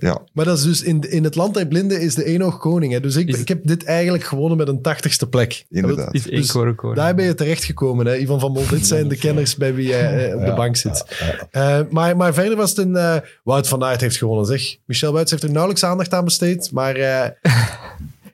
[0.00, 2.92] Ja, Maar dat is dus in, in het land der blinden is de eenoog koning.
[2.92, 3.00] Hè?
[3.00, 5.64] Dus ik, Is- ik heb dit eigenlijk gewonnen met een tachtigste plek.
[5.70, 6.14] inderdaad.
[6.14, 6.94] is één Dus.
[6.94, 8.16] Daar ben je terechtgekomen, hè?
[8.16, 8.68] Ivan van Mol.
[8.68, 11.04] Dit zijn de kenners bij wie jij eh, op de bank zit.
[11.50, 12.96] Eh, maar, maar verder was het een...
[12.96, 14.76] eh, Wout van Aert heeft gewonnen, zeg.
[14.84, 16.70] Michel Wuits heeft er nauwelijks aandacht aan besteed.
[16.72, 17.28] Maar eh,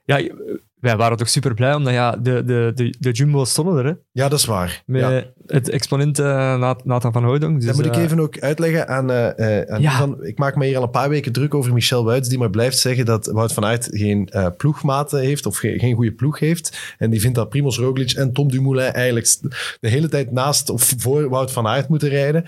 [0.05, 0.29] Ja,
[0.81, 3.85] wij waren toch super blij, omdat ja, de, de, de, de Jumbo's stonden er.
[3.85, 4.83] Hè, ja, dat is waar.
[4.87, 5.25] met Ja.
[5.47, 7.57] het exponent Nat- Nathan van Hooydonk.
[7.57, 10.09] Dus, dat moet ik eh, even ook uitleggen aan, eh, aan Ja.
[10.21, 12.79] Ik maak me hier al een paar weken druk over Michel Wuits, die maar blijft
[12.79, 16.95] zeggen dat Wout van Aert geen eh ploegmaten heeft of ge- geen goede ploeg heeft.
[16.99, 19.27] En die vindt dat Primoz Roglic en Tom Dumoulin eigenlijk
[19.81, 22.45] de hele tijd naast of voor Wout van Aert moeten rijden.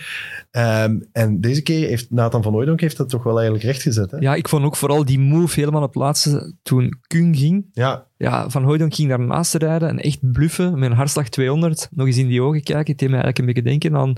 [0.51, 4.11] Ehm, en deze keer heeft Nathan van Hooydonk heeft dat toch wel eigenlijk rechtgezet.
[4.11, 4.16] Hè?
[4.18, 7.66] Ja, ik vond ook vooral die move helemaal op het laatste toen Kung ging.
[7.72, 11.88] Ja, Ja, Van Hooydonk ging daarnaast rijden en echt bluffen met een hartslag 200.
[11.90, 12.90] Nog eens in die ogen kijken.
[12.90, 14.14] Het deed mij eigenlijk een beetje denken aan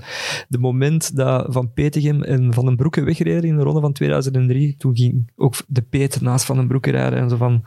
[0.47, 4.75] de moment dat Van Petegem en Van den Broeke wegreden in de ronde van 2003.
[4.77, 7.63] Toen ging ook de Peter naast Van den Broeke rijden en zo van...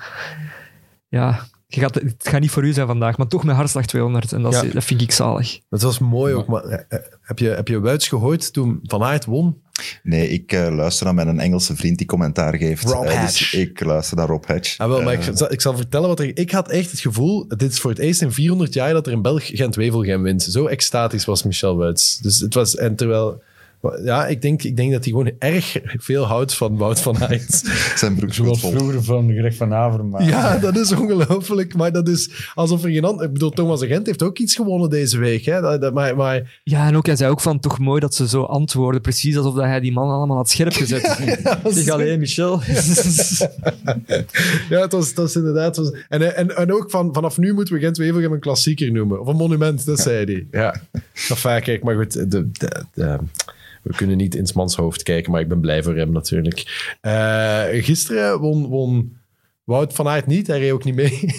[1.08, 4.32] Ja, je gaat, het gaat niet voor u zijn vandaag, maar toch met hartslag 200.
[4.32, 5.60] En dat, is- dat vind ik zalig.
[5.68, 6.46] dat was mooi ook.
[6.46, 9.62] Maar, eh, eh, heb, je, heb je Wuits gehoord toen Van Aert won?
[10.02, 12.84] Nee, ik eh, luister naar mijn Engelse vriend die commentaar geeft.
[12.84, 13.38] Rob Eh, Hatch.
[13.38, 14.78] dus ik luister naar Rob Hatch.
[14.78, 16.38] Ah, wel, maar Eh, ik, zal, ik zal vertellen wat er...
[16.38, 19.12] Ik had echt het gevoel, dit is voor het eerst in 400 jaar dat er
[19.12, 20.42] een Belg Gent-Wevelgem wint.
[20.42, 22.18] Zo extatisch was Michel Wuits.
[22.18, 22.76] Dus het was...
[22.76, 23.42] En terwijl...
[24.04, 27.62] Ja, ik denk, ik denk dat hij gewoon erg veel houdt van Wout van Aert.
[27.98, 30.24] zijn broek Zoals vroeger van Greg van Avermaat.
[30.26, 31.74] Ja, dat is ongelooflijk.
[31.74, 33.26] Maar dat is alsof er geen ander...
[33.26, 35.44] Ik bedoel, Thomas de Gent heeft ook iets gewonnen deze week.
[35.44, 35.60] Hè?
[35.60, 38.28] Dat, dat- maar, maar Ja, en ook, hij zei ook van, toch mooi dat ze
[38.28, 39.00] zo antwoorden.
[39.00, 41.18] Precies alsof dat hij die man allemaal had scherp gezet.
[41.64, 42.60] Zeg, alleen Michel.
[44.70, 45.76] ja, het was, het was inderdaad...
[45.76, 49.20] het was- en, en, en ook van, vanaf nu moeten we Gent-Wevelgem een klassieker noemen.
[49.20, 50.46] Of een monument, dat zei hij.
[50.50, 50.74] Ja.
[51.28, 52.12] Enfin, kijk, maar goed.
[52.12, 52.48] De, de,
[52.94, 53.18] de-
[53.84, 56.96] we kunnen niet in mans hoofd kijken, maar ik ben blij voor hem natuurlijk.
[57.00, 59.16] Eh, gisteren won, won
[59.64, 60.46] Wout van Aert niet.
[60.46, 61.20] Hij reed ook niet mee.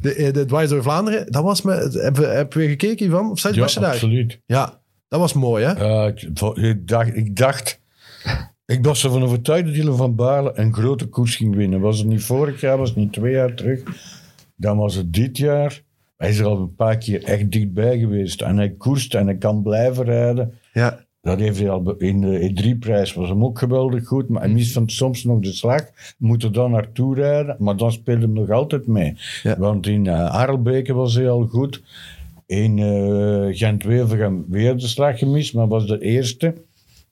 [0.00, 1.72] De, eh, de Dwars Vlaanderen, dat was me...
[2.20, 3.30] Heb, je gekeken, Ivan?
[3.30, 3.92] Of Ja, was je daar?
[3.92, 4.40] absoluut.
[4.46, 6.06] Ja, dat was mooi, hè?
[6.54, 7.80] Ik dacht, ik dacht...
[8.66, 11.80] Ik was ervan overtuigd dat Dylan van Baarle een grote koers ging winnen.
[11.80, 13.82] Was het niet vorig jaar, was het niet twee jaar terug.
[14.56, 15.82] Dan was het dit jaar.
[16.16, 18.42] Hij is er al een paar keer echt dichtbij geweest.
[18.42, 20.52] En hij koerst en hij kan blijven rijden.
[20.72, 21.05] Ja.
[21.26, 24.28] Dat heeft hij al in de E3-prijs was hem ook geweldig goed.
[24.28, 25.82] Maar hij mist van soms nog de slag.
[26.18, 27.56] Moet er dan naartoe rijden.
[27.58, 29.16] Maar dan speelt hij nog altijd mee.
[29.42, 29.58] Ja.
[29.58, 31.82] Want in uh, was hij al goed.
[32.46, 35.54] In uh, Gent-Wevelgem weer de slag gemist.
[35.54, 36.54] Maar was de eerste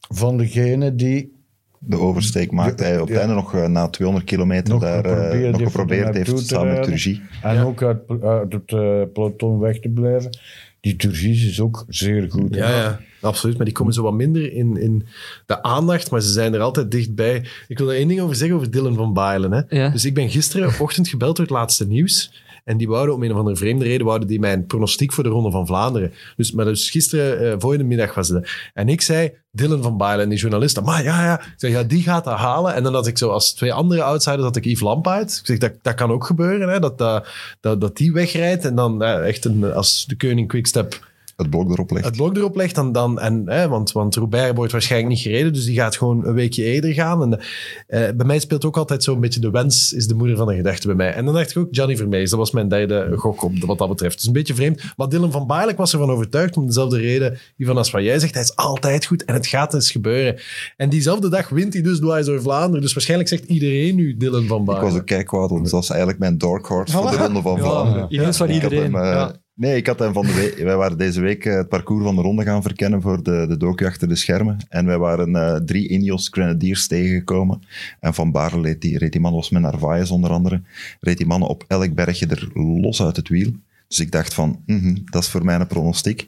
[0.08, 1.32] van degenen die
[1.78, 3.20] De oversteek maakte hij op het Ja.
[3.20, 6.46] einde nog eh, na 200 kilometer Nog daar, eh, geprobeerd nog heeft geprobeerd er heeft
[6.46, 6.82] samen met.
[6.82, 7.22] Turgie.
[7.42, 7.62] En Ja.
[7.62, 10.38] ook uit, uit het eh, peloton weg te blijven.
[10.84, 12.54] Die Turgis is ook zeer goed.
[12.54, 13.56] Ja, ja, absoluut.
[13.56, 15.06] Maar die komen zo wat minder in, in
[15.46, 17.44] de aandacht, maar ze zijn er altijd dichtbij.
[17.68, 19.52] Ik wil er één ding over zeggen over Dylan van Baarlen.
[19.52, 19.76] Hè.
[19.82, 19.88] Ja.
[19.88, 22.43] Dus ik ben gisterenochtend gebeld door het laatste nieuws.
[22.64, 25.30] En die wouden om een of andere vreemde reden wouden die mijn pronostiek voor de
[25.30, 26.12] Ronde van Vlaanderen.
[26.36, 28.48] Dus, maar dus gisteren, de middag was het.
[28.72, 31.40] En ik zei, Dylan van Baarlen, die journalist, maar ja, ja.
[31.40, 32.74] Ik zeg, ja, die gaat dat halen.
[32.74, 35.36] En dan had ik zo als twee andere outsiders, had ik Yves Lampaard.
[35.38, 37.28] Ik zeg, dat, dat kan ook gebeuren, hè, dat, dat,
[37.60, 38.64] dat, dat die wegrijdt.
[38.64, 42.04] En dan eh, echt een, als de koning quickstep het blok erop legt.
[42.04, 45.52] het blok erop legt, dan, dan, en, hè, want, want Roubaix wordt waarschijnlijk niet gereden,
[45.52, 47.22] dus die gaat gewoon een weekje eerder gaan.
[47.22, 47.40] En,
[47.86, 50.54] eh, bij mij speelt ook altijd zo'n beetje de wens is de moeder van de
[50.54, 51.12] gedachte bij mij.
[51.12, 53.88] En dan dacht ik ook Johnny Vermeers, dat was mijn derde gok op, wat dat
[53.88, 54.16] betreft.
[54.16, 54.82] Dus een beetje vreemd.
[54.96, 58.34] Maar Dylan van Baarlijk was ervan overtuigd, om dezelfde reden, Ivan, als wat jij zegt.
[58.34, 60.40] Hij is altijd goed en het gaat eens gebeuren.
[60.76, 62.80] En diezelfde dag wint hij dus Dwys door Vlaanderen.
[62.80, 64.96] Dus waarschijnlijk zegt iedereen nu Dylan van Ik was Baarlijk.
[65.00, 68.06] ook kijkwaad, want dat was eigenlijk mijn dark horse voor de Ronde van Vlaanderen.
[68.14, 68.82] Ineens van iedereen.
[68.82, 69.34] hem, eh, ja.
[69.56, 70.58] Nee, ik had hem van de week...
[70.58, 73.56] Wij waren deze week eh, het parcours van de ronde gaan verkennen voor de, de
[73.56, 74.56] docu achter de schermen.
[74.68, 77.62] En wij waren eh, drie Ineos Grenadiers tegengekomen.
[78.00, 80.62] En Van Baarle reed die, reed die man, was met Narvaez onder andere,
[81.00, 83.52] reed die mannen op elk bergje er los uit het wiel.
[83.88, 86.26] Dus ik dacht van, mhm, dat is voor mij een pronostiek.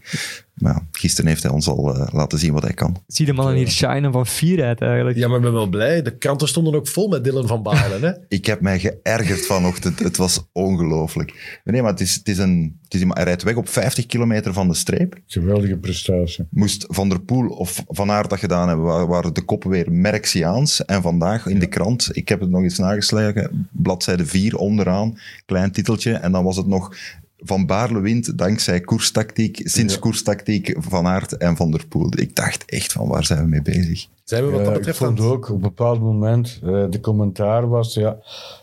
[0.54, 2.96] Maar ja, gisteren heeft hij ons al eh, laten zien wat hij kan.
[3.06, 5.16] Zie de mannen hier shinen van fierheid eigenlijk.
[5.16, 6.02] Ja, maar ik ben wel blij.
[6.02, 8.06] De kranten stonden ook vol met Dylan van Baarle.
[8.06, 8.12] Hè?
[8.36, 9.98] Ik heb mij geërgerd vanochtend.
[9.98, 11.60] Het was ongelooflijk.
[11.64, 12.78] Nee, maar het is, het is een...
[12.82, 15.16] Het is, hij rijdt weg op 50 kilometer van de streep.
[15.26, 16.44] Geweldige prestatie.
[16.50, 19.92] Moest Van der Poel of Van Aert dat gedaan hebben, wa- waren de koppen weer
[19.92, 20.84] Merxiaans.
[20.84, 25.70] En vandaag in de krant, ik heb het nog eens nageslagen, bladzijde 4 onderaan, klein
[25.72, 26.12] titeltje.
[26.12, 26.94] En dan was het nog
[27.38, 30.00] Van Baarle wint dankzij koerstactiek, sinds Ja.
[30.00, 32.08] koerstactiek Van Aert en Van der Poel.
[32.18, 34.06] Ik dacht echt van, waar zijn we mee bezig?
[34.24, 36.60] Zijn we wat dat Ja, ik betreft vond aan het- ook op een bepaald moment,
[36.64, 38.16] eh, de commentaar was, ja,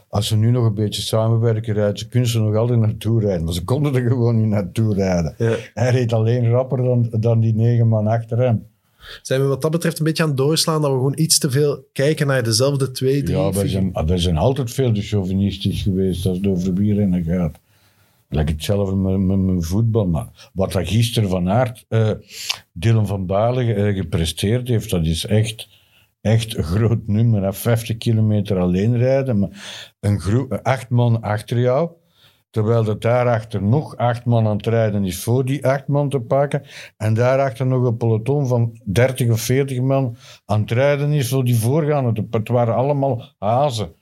[0.10, 3.44] als ze nu nog een beetje samenwerken, rijden, ze kunnen ze nog altijd naartoe rijden.
[3.44, 5.36] Maar ze konden er gewoon niet naartoe rijden.
[5.38, 5.56] Ja.
[5.74, 8.64] Hij reed alleen rapper dan, dan die negen man achter hem.
[9.22, 11.52] Zijn we wat dat betreft een beetje aan het doorslaan dat we gewoon iets te
[11.52, 15.82] veel kijken naar dezelfde twee, drie Ja, wij zijn, wij zijn altijd veel te chauvinistisch
[15.82, 17.58] geweest als het over wielrennen gaat.
[18.34, 20.08] Like hetzelfde met, met mijn voetbal.
[20.08, 22.12] Maar wat dat gisteren van Aert, eh
[22.72, 25.70] Dylan van Baarle eh, gepresteerd heeft, dat is echt,
[26.22, 27.44] echt een groot nummer.
[27.44, 27.54] Hè.
[27.54, 31.92] 50 kilometer alleen rijden, maar een groep, acht man achter jou.
[32.50, 36.20] Terwijl er daarachter nog acht man aan het rijden is voor die acht man te
[36.20, 36.64] pakken.
[36.98, 40.16] En daarachter nog een peloton van 30 of 40 man
[40.46, 42.28] aan het rijden is voor die voorgaande.
[42.30, 43.96] Het waren allemaal hazen.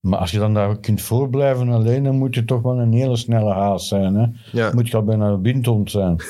[0.00, 3.16] Maar als je dan daar kunt voorblijven alleen, dan moet je toch wel een hele
[3.16, 4.14] snelle haas zijn.
[4.14, 4.26] Hè?
[4.52, 4.70] Ja.
[4.74, 6.16] Moet je al bijna een windhond zijn.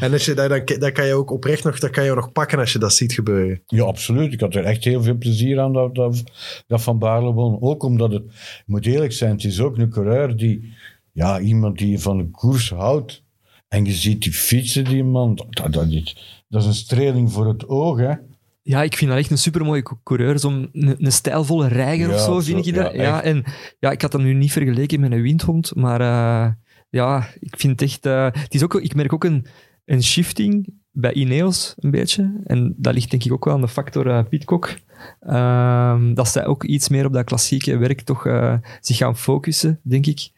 [0.00, 2.32] En als je daar, dan, dan kan je ook oprecht nog, dat kan je nog
[2.32, 3.62] pakken als je dat ziet gebeuren.
[3.66, 4.32] Ja, absoluut.
[4.32, 6.22] Ik had er echt heel veel plezier aan dat, dat,
[6.66, 7.60] dat Van Baarle won.
[7.60, 10.74] Ook omdat het, ik moet eerlijk zijn, het is ook een coureur die,
[11.12, 13.22] ja, iemand die van de koers houdt.
[13.68, 17.48] En je ziet die fietsen, die man, dat, dat, is, dat is een streling voor
[17.48, 18.14] het oog, hè.
[18.62, 20.38] Ja, ik vind dat echt een supermooie cou- coureur.
[20.38, 22.92] Zo'n een, een stijlvolle rijger Ja, of zo, zo, vind ik dat.
[22.94, 23.44] Ja, en
[23.78, 26.52] ja, ik had dat nu niet vergeleken met een windhond, maar eh,
[26.90, 28.06] ja, ik vind het echt...
[28.06, 29.46] eh, het is ook, ik merk ook een,
[29.84, 32.40] een shifting bij Ineos, een beetje.
[32.44, 34.74] En dat ligt denk ik ook wel aan de factor eh Pitcock.
[35.20, 38.26] Ehm, dat zij ook iets meer op dat klassieke werk toch
[38.80, 40.30] zich gaan focussen, denk ik.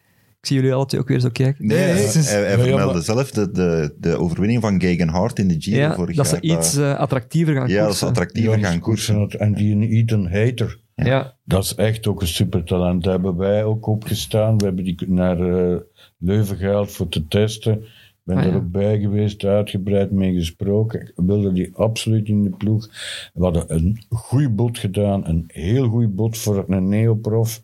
[0.42, 1.66] Ik zie jullie alle twee ook weer zo kijken.
[1.66, 2.22] Nee, Nee, hij, nee.
[2.24, 5.76] hij, hij Ja, ja, vermeldde zelf de, de, de overwinning van Gegenhard in de Giro
[5.78, 6.58] Ja, vorig dat ze jaar.
[6.58, 8.08] iets eh, attractiever gaan ja, dat is koersen.
[8.08, 9.28] attractiever Ja, gaan koersen.
[9.30, 10.80] En die een Ethan Hater.
[10.94, 13.04] Ja, Dat is echt ook een supertalent.
[13.04, 14.58] Daar hebben wij ook opgestaan.
[14.58, 15.76] We hebben die naar eh,
[16.18, 17.72] Leuven gehaald voor te testen.
[17.82, 17.88] Ik
[18.24, 18.56] ben Ah, er ja.
[18.56, 21.00] ook bij geweest, uitgebreid mee gesproken.
[21.00, 22.88] Ik wilde die absoluut in de ploeg.
[23.34, 27.62] We hadden een goed bod gedaan, een heel goed bod voor een neoprof.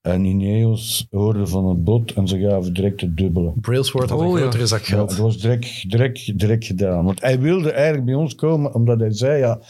[0.00, 3.52] En Ineos hoorde van het bod en ze gaven direct het dubbele.
[3.60, 4.40] Brailsford had een Oh, ja.
[4.40, 5.10] grotere zak Ja, geld.
[5.10, 7.04] het was direct, direct, direct gedaan.
[7.04, 9.60] Want hij wilde eigenlijk bij ons komen omdat hij zei: ja,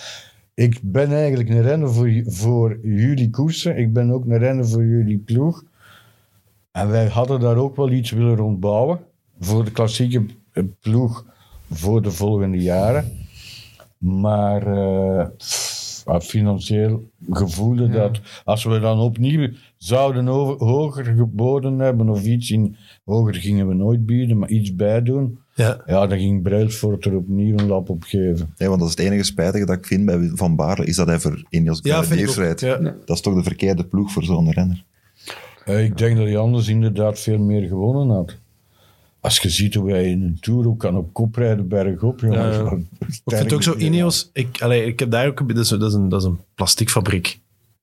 [0.54, 3.76] Ik ben eigenlijk een renner voor, voor jullie koersen.
[3.78, 5.62] Ik ben ook een renner voor jullie ploeg.
[6.72, 9.00] En wij hadden daar ook wel iets willen rondbouwen.
[9.40, 11.24] Voor de klassieke eh, ploeg
[11.70, 13.12] voor de volgende jaren.
[13.98, 15.26] Maar eh,
[16.10, 22.50] ah, financieel gevoelde dat als we dan opnieuw zouden over, hoger geboden hebben of iets
[22.50, 25.38] in, hoger gingen we nooit bieden, maar iets bijdoen.
[25.54, 25.82] Ja.
[25.86, 28.54] Ja, dan ging Brailsford er opnieuw een lap op geven.
[28.56, 31.06] Nee, want dat is het enige spijtige dat ik vind bij Van Baarle, is dat
[31.06, 32.60] hij voor Ineos Ja, Grenadiers rijdt.
[32.60, 32.78] Ja.
[32.78, 34.84] Dat is toch de verkeerde ploeg voor zo'n renner.
[35.64, 38.39] Eh, ik denk dat hij anders inderdaad veel meer gewonnen had.
[39.20, 42.20] Als je ziet hoe hij in een Tour ook kan op kop rijden bergop.
[42.20, 42.56] Jongens,
[43.08, 43.76] Ik vind het ook zo.
[43.76, 46.38] Ineos, ik, allee, ik heb daar ook, dat is, dat is een, dat is een
[46.54, 47.40] plastiekfabriek.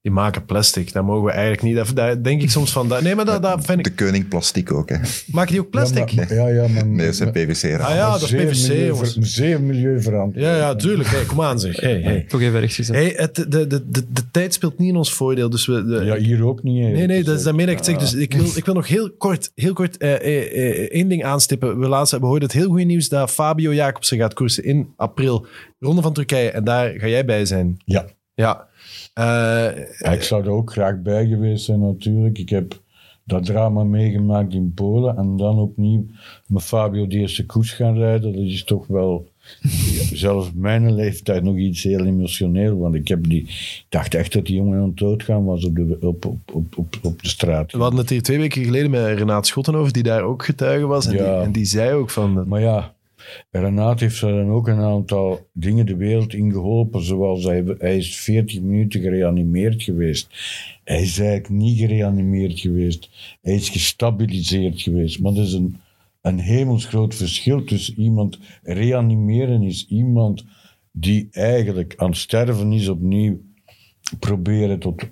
[0.08, 0.94] Die maken plastic.
[0.94, 3.42] Daar mogen we eigenlijk niet, daar, daar denk ik soms van, dat- nee, maar dat,
[3.42, 4.96] dat vind De ik, koning plastiek ook, hè.
[5.32, 6.10] maken die ook plastic?
[6.10, 7.80] Ja, maar, ja, ja, maar, Nee, dat zijn PVC.
[7.80, 8.96] Ah ja, dat is PVC, milieu-.
[9.20, 10.46] Zeer milieuverantwoord.
[10.46, 11.10] Ja, ja, tuurlijk.
[11.10, 11.80] Hey, kom aan zeg.
[11.80, 12.26] Hey, hey.
[12.28, 12.96] Toch even rechts gezet.
[12.96, 15.50] Hey, het, de, de, de, de tijd speelt niet in ons voordeel.
[15.50, 16.84] Dus we, de- Ja, hier ook niet.
[16.84, 16.90] hè.
[16.92, 17.96] Nee, nee, dat is daarmee dat ik zeg.
[17.96, 18.00] Ah.
[18.02, 20.22] Dus ik wil, ik wil nog heel kort, heel kort eh, eh,
[20.70, 21.80] eh, één ding aanstippen.
[21.80, 25.46] We, laatst, we hoorden het heel goede nieuws dat Fabio Jacobsen gaat koersen in april.
[25.80, 26.50] Ronde van Turkije.
[26.52, 27.78] En daar ga jij bij zijn.
[27.86, 28.06] Ja.
[28.34, 28.67] Ja.
[29.14, 29.24] Eh,
[30.00, 32.38] Ja, ik zou er ook graag bij geweest zijn natuurlijk.
[32.38, 32.82] Ik heb
[33.28, 36.06] dat drama meegemaakt in Polen en dan opnieuw
[36.46, 38.34] met Fabio de eerste koers gaan rijden.
[38.34, 39.28] Dat is toch wel,
[40.14, 42.78] zelfs mijn leeftijd, nog iets heel emotioneel.
[42.78, 45.76] Want ik heb die, ik dacht echt dat die jongen aan het doodgaan was op
[45.76, 47.72] de, op, op, op, op, op de straat.
[47.72, 50.86] We hadden het hier twee weken geleden met Renaat Schotten over, die daar ook getuige
[50.86, 51.06] was.
[51.06, 52.48] En, die, en die zei ook van...
[52.48, 52.94] Maar ja,
[53.52, 57.04] Renaat heeft er dan ook een aantal dingen de wereld in geholpen.
[57.04, 60.30] Zoals hij, hij is 40 minuten gereanimeerd geweest.
[60.84, 63.10] Hij is eigenlijk niet gereanimeerd geweest.
[63.42, 65.20] Hij is gestabiliseerd geweest.
[65.20, 65.78] Maar dat is een,
[66.22, 70.46] een hemelsgroot verschil tussen iemand reanimeren is iemand
[70.92, 73.40] die eigenlijk aan sterven is opnieuw
[74.20, 75.04] proberen tot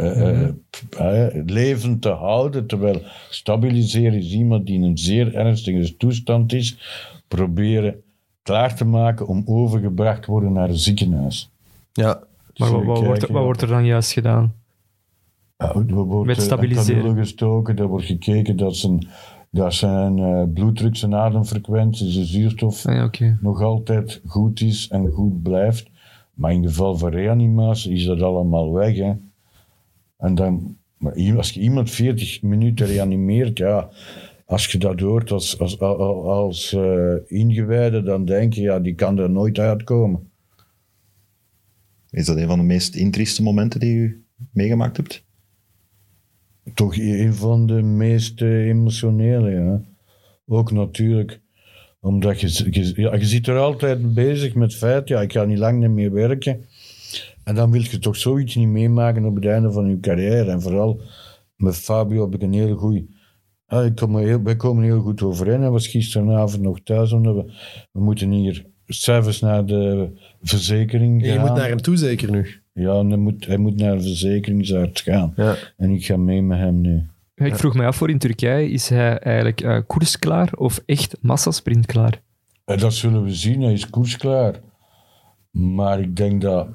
[0.00, 6.78] eh, levend te houden, terwijl stabiliseren is iemand die in een zeer ernstige toestand is,
[7.28, 8.02] proberen
[8.42, 11.50] klaar te maken om overgebracht te worden naar een ziekenhuis.
[11.92, 12.22] Ja,
[12.56, 14.52] Maar wat, wat, wordt, er- wat wordt er dan juist gedaan?
[15.56, 17.16] Ja, er wordt, Met stabiliseren.
[17.16, 19.08] gestoken, er wordt gekeken dat zijn,
[19.50, 25.08] dat zijn eh, bloeddruk, zijn ademfrequentie, zijn zuurstof Ah, ja, nog altijd goed is en
[25.08, 25.88] goed blijft.
[26.34, 28.96] Maar in geval van reanimatie is dat allemaal weg.
[28.96, 29.12] Hè.
[30.20, 33.90] En dan, maar als je iemand 40 minuten reanimeert, ja,
[34.44, 38.94] als je dat hoort als, als, als, als eh, ingewijde, dan denk je, ja, die
[38.94, 40.30] kan er nooit uitkomen.
[42.10, 45.24] Is dat een van de meest intrieste momenten die u meegemaakt hebt?
[46.74, 49.82] Toch een van de meest eh, emotionele, ja.
[50.46, 51.40] Ook natuurlijk,
[52.00, 55.44] omdat je, je, ja, je zit er altijd bezig met het feit, ja, ik ga
[55.44, 56.64] niet lang meer werken.
[57.44, 60.50] En dan wil je toch zoiets niet meemaken op het einde van je carrière.
[60.50, 61.00] En vooral
[61.56, 63.06] met Fabio heb ik een hele goede...
[63.66, 65.60] Ah, ik kom er heel, wij komen heel goed overeen.
[65.60, 67.52] Hij was gisteravond nog thuis, omdat we,
[67.92, 70.10] we moeten hier s'avonds naar de
[70.42, 71.32] verzekering gaan.
[71.32, 72.62] je moet naar hem toe zeker nu.
[72.72, 75.32] Ja, en hij moet, hij moet naar de verzekeringsarts gaan.
[75.36, 75.56] Ja.
[75.76, 77.06] En ik ga mee met hem nu.
[77.34, 81.86] Ik vroeg me af voor in Turkije, is hij eigenlijk eh koersklaar of echt massasprint
[81.86, 82.22] klaar?
[82.64, 84.60] En dat zullen we zien, hij is koersklaar.
[85.50, 86.68] Maar ik denk dat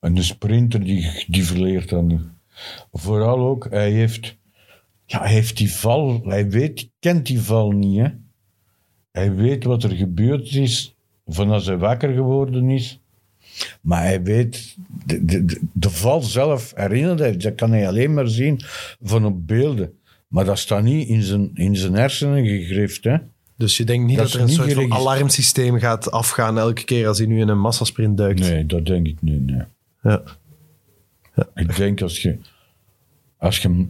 [0.00, 2.20] een sprinter die, die verleert niet.
[2.92, 4.36] Vooral ook, hij heeft,
[5.04, 7.98] ja, hij heeft die val, hij weet, kent die val niet.
[7.98, 8.08] Hè?
[9.10, 10.94] Hij weet wat er gebeurd is
[11.26, 13.00] van als hij wakker geworden is.
[13.80, 14.76] Maar hij weet,
[15.06, 18.60] de, de, de, de val zelf herinnert hij, dat kan hij alleen maar zien
[19.02, 19.92] van op beelden.
[20.28, 23.04] Maar dat staat niet in zijn, in zijn hersenen gegrift.
[23.04, 23.16] Hè?
[23.56, 27.18] Dus je denkt niet Dat er een soort van alarmsysteem gaat afgaan elke keer als
[27.18, 28.40] hij nu in een massasprint duikt.
[28.40, 29.46] Nee, dat denk ik niet.
[29.46, 29.62] Nee.
[30.08, 30.22] Ja.
[31.54, 32.38] Ik denk als je,
[33.36, 33.86] als je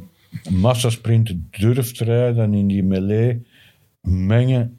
[0.50, 3.46] massasprinten durft rijden en in die melee
[4.00, 4.78] mengen,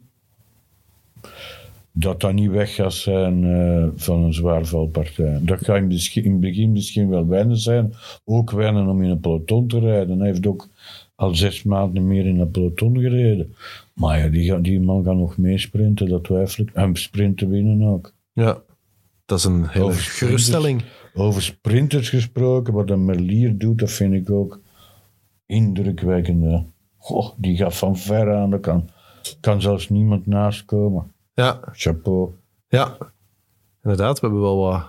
[1.92, 5.40] dat dat niet weg gaat zijn eh, van een zwaarvalpartij.
[5.42, 5.92] Dat gaat in,
[6.24, 7.94] het begin misschien wel wennen zijn.
[8.26, 10.20] Ook wennen om in een peloton te rijden.
[10.20, 10.68] Hij heeft ook
[11.16, 13.56] al zes maanden meer in een peloton gereden.
[13.94, 16.70] Maar ja, die, die man gaat nog meesprinten, dat twijfel ik.
[16.74, 18.14] En sprinten winnen ook.
[18.34, 18.62] Ja.
[19.26, 20.82] Dat is een hele geruststelling.
[21.20, 24.60] Over sprinters gesproken, wat een Merlier doet, dat vind ik ook
[25.46, 26.64] indrukwekkend.
[26.98, 28.90] Goh, die gaat van ver aan, er kan,
[29.40, 31.12] kan zelfs niemand naast komen.
[31.34, 32.30] Ja, Chapeau.
[32.68, 32.98] ja.
[33.84, 34.84] Inderdaad, we hebben wel wat...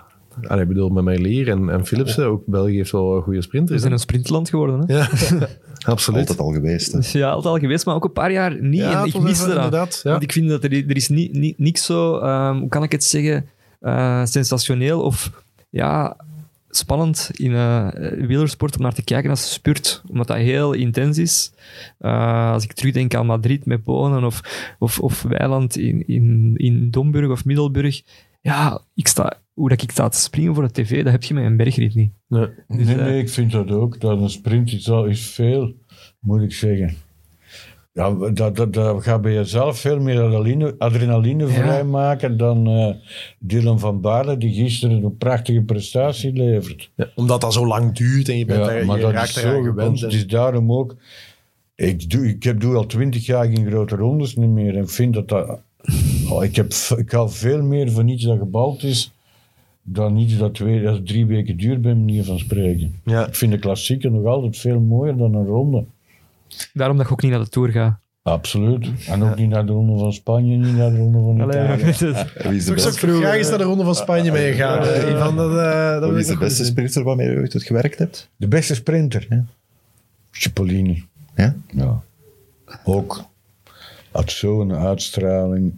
[0.49, 3.45] Allee, ik bedoel, met Merlier en, en Philipsen, ook België heeft wel wat goede We
[3.45, 3.79] sprinters.
[3.81, 3.97] zijn hè?
[3.97, 4.81] een sprintland geworden.
[4.87, 4.95] Hè?
[4.97, 5.09] Ja,
[5.93, 6.21] absoluut.
[6.21, 6.93] Altijd al geweest.
[6.93, 6.99] Hè.
[6.99, 8.81] Dus ja, altijd al geweest, maar ook een paar jaar niet.
[8.81, 9.55] Ja, en ik even- dat.
[9.57, 10.11] inderdaad, ja.
[10.11, 12.93] Want ik vind dat er, er is niet, niet, niks zo, ehm, hoe kan ik
[12.93, 13.47] het zeggen,
[13.81, 16.17] eh, sensationeel of ja,
[16.71, 17.89] spannend in eh
[18.27, 21.53] wielersport om naar te kijken als spurt, omdat dat heel intens is.
[21.99, 24.41] Eh, als ik terugdenk aan Madrid met Bonen of,
[24.79, 28.03] of, of Weiland in, in, in Domburg of Middelburg,
[28.41, 31.35] ja, ik sta, hoe dat ik sta te springen voor de tv, dat heb je
[31.35, 32.13] met een bergrit niet.
[32.29, 32.49] Nee.
[32.69, 34.01] Dus, nee, eh, nee, ik vind dat ook.
[34.01, 35.75] Dat een sprint is, al, is veel,
[36.21, 36.95] moet ik zeggen.
[37.93, 41.53] Ja, dat, dat, dat gaat bij jezelf veel meer adrenaline, adrenaline Ja.
[41.53, 42.95] vrijmaken dan eh,
[43.39, 46.91] Dylan van Baarle, die gisteren een prachtige prestatie levert.
[46.95, 50.01] Ja, omdat dat zo lang duurt en je, bent daar, je raakt is zo gewend.
[50.01, 50.97] Het is daarom ook...
[51.75, 55.15] Ik, doe, ik heb, doe al twintig jaar geen grote rondes niet meer en vind
[55.15, 55.61] dat dat...
[56.31, 59.13] Oh, ik, heb, ik hou veel meer van iets dat gebald is
[59.83, 62.95] dan iets dat, twee, dat drie weken duurt, bij manier van spreken.
[63.05, 63.27] Ja.
[63.27, 65.85] Ik vind de klassieker nog altijd veel mooier dan een ronde.
[66.73, 68.01] Daarom dat ik ook niet naar de Tour ga.
[68.23, 68.89] Absoluut.
[69.09, 71.83] En ook niet naar de ronde van Spanje, niet naar de ronde van Allee, Italië.
[71.85, 72.33] weet het.
[72.43, 72.91] Wie is de beste,
[73.21, 74.83] graag eens naar de Ronde van Spanje meegaan.
[74.83, 77.63] eh, Ivan, dat, eh, dat wil wie ik is de beste sprinter waarmee u ooit
[77.63, 78.31] gewerkt hebt?
[78.37, 79.27] De beste sprinter.
[79.29, 79.45] Ja.
[80.31, 81.05] Cipollini.
[81.37, 81.55] Ja?
[81.71, 82.03] Ja.
[82.85, 83.25] Ook.
[84.11, 85.73] Had zo'n uitstraling.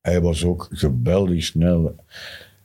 [0.00, 1.94] Hij was ook geweldig snel.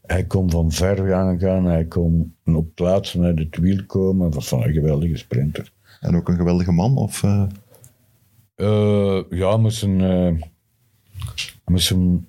[0.06, 1.66] Hij kon van ver gaan gaan.
[1.66, 4.26] Hij kon op plaatsen uit het wiel komen.
[4.26, 5.72] Dat was van een geweldige sprinter.
[6.00, 6.97] En ook een geweldige man?
[6.97, 7.43] Of, eh,
[8.60, 10.47] Eh, ja, met zijn, eh,
[11.66, 12.28] met zijn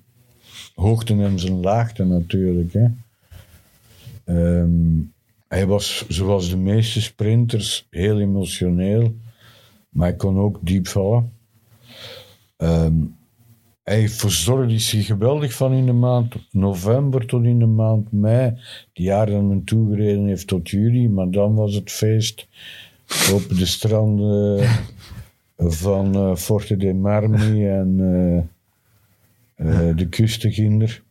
[0.75, 2.73] hoogten en zijn laagten natuurlijk.
[2.73, 2.87] Hè.
[4.23, 5.01] Ehm,
[5.47, 9.15] hij was, zoals de meeste sprinters, heel emotioneel,
[9.89, 11.31] maar hij kon ook diep vallen.
[12.57, 12.95] Ehm,
[13.83, 18.57] hij verzorgde zich geweldig van in de maand november tot in de maand mei.
[18.93, 22.47] Die dat men toegereden heeft tot juli, maar dan was het feest
[23.33, 24.69] op de stranden
[25.57, 27.97] van eh, Forte dei Marmi en
[29.55, 31.03] eh, eh, de kustenginder.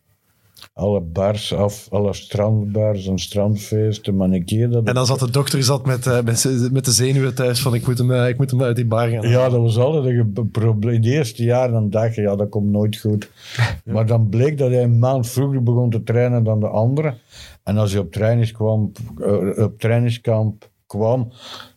[0.73, 4.87] Alle bars af, alle strandbars en strandfeesten, maar een keer dat...
[4.87, 7.97] En dan zat de dokter zat met, met, met de zenuwen thuis van ik moet
[7.97, 9.29] hem, ik moet hem uit die bar gaan.
[9.29, 11.01] Ja, dat was altijd een probleem.
[11.01, 13.29] De eerste jaar dan dacht je, ja, dat komt nooit goed.
[13.85, 17.17] Maar dan bleek dat hij een maand vroeger begon te trainen dan de anderen.
[17.63, 21.31] En als hij op, trainings kwam, eh, op trainingskamp kwam,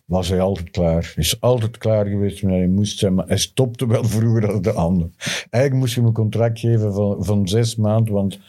[0.05, 1.11] was hij altijd klaar.
[1.15, 4.61] Hij is altijd klaar geweest wanneer hij moest zijn, maar hij stopte wel vroeger dan
[4.61, 5.13] de anderen.
[5.49, 8.39] Eigenlijk moest je hem een contract geven van, van zes maanden, want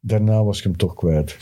[0.00, 1.36] daarna was ik hem toch kwijt.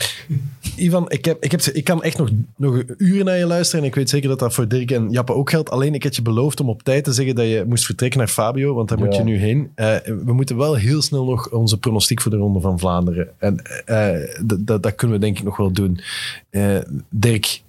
[0.75, 3.81] Ivan, ik, heb, ik, heb, ik kan echt nog, nog uren naar je luisteren.
[3.81, 5.69] En ik weet zeker dat dat voor Dirk en Jappe ook geldt.
[5.69, 8.27] Alleen ik had je beloofd om op tijd te zeggen dat je moest vertrekken naar
[8.27, 8.73] Fabio.
[8.73, 9.71] Want daar moet je nu heen.
[9.75, 9.95] Eh,
[10.25, 13.27] we moeten wel heel snel nog onze pronostiek voor de Ronde van Vlaanderen.
[13.39, 13.55] En
[14.47, 15.99] d- dat kunnen we denk ik nog wel doen.
[17.09, 17.61] Dirk,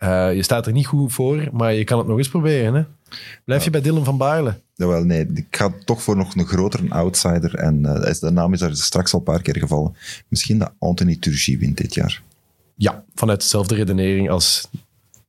[0.00, 2.74] eh, je staat er niet goed voor, maar je kan het nog eens proberen.
[2.74, 2.82] Hè?
[3.44, 4.54] Blijf je bij Dylan van Baarle?
[4.74, 7.54] Jawel, nee, ik ga toch voor nog een grotere outsider.
[7.54, 9.94] En eh, is- de naam is daar straks al een paar keer gevallen.
[10.28, 12.22] Misschien dat Anthony Turgis wint dit jaar.
[12.74, 14.68] Ja, vanuit dezelfde redenering als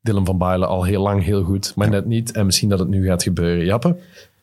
[0.01, 2.31] Dylan van Baarle al heel lang heel goed, maar net niet.
[2.31, 3.65] En misschien dat het nu gaat gebeuren.
[3.65, 3.97] Jappe?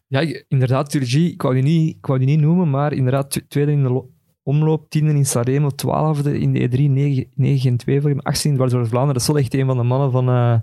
[0.07, 3.39] Ja, inderdaad, Turgi, ik wou die niet, ik wou die niet noemen, maar inderdaad, tw-
[3.49, 4.03] tweede in de
[4.49, 8.20] omloop, tiende in Sanremo, twaalfde in de E E3, 9, 9 en 2 voor hem,
[8.20, 9.14] 18 in Dwars door Vlaanderen.
[9.14, 10.55] Dat is wel echt een van de mannen van, eh,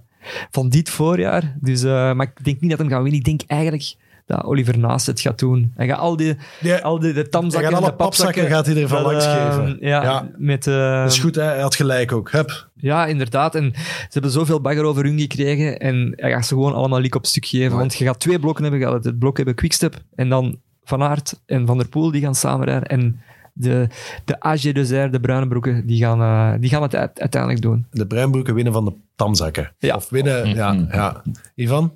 [0.51, 1.55] van dit voorjaar.
[1.61, 3.19] Dus, eh, maar ik denk niet dat hem gaat winnen.
[3.19, 5.71] Ik denk eigenlijk dat Oliver Naast het gaat doen.
[5.75, 8.47] Hij gaat al die, Ja, al die de tamzakken en de papzakken...
[8.47, 9.77] gaat hij ervan dat, langs eh, geven.
[9.79, 10.29] Ja, Ja.
[10.37, 11.43] Met, Dat is goed, hè?
[11.43, 12.31] hij had gelijk ook.
[12.31, 12.69] Hup.
[12.75, 13.55] ja, inderdaad.
[13.55, 15.79] En ze hebben zoveel bagger over hun gekregen.
[15.79, 17.67] En hij gaat ze gewoon allemaal lik op stuk geven.
[17.67, 17.79] Mooi.
[17.79, 18.81] Want je gaat twee blokken hebben.
[18.81, 19.95] Je gaat het blok hebben Quickstep.
[20.15, 22.87] En dan Van Aert en Van der Poel die gaan samenrijden.
[22.87, 23.19] En
[23.57, 23.87] de,
[24.25, 27.85] de AG de de bruine broeken, die gaan, eh, die gaan het uit- uiteindelijk doen.
[27.91, 29.71] De bruinbroeken winnen van de tamzakken.
[29.79, 29.95] Ja.
[29.95, 31.21] Of winnen, ja, ja.
[31.55, 31.93] Ivan?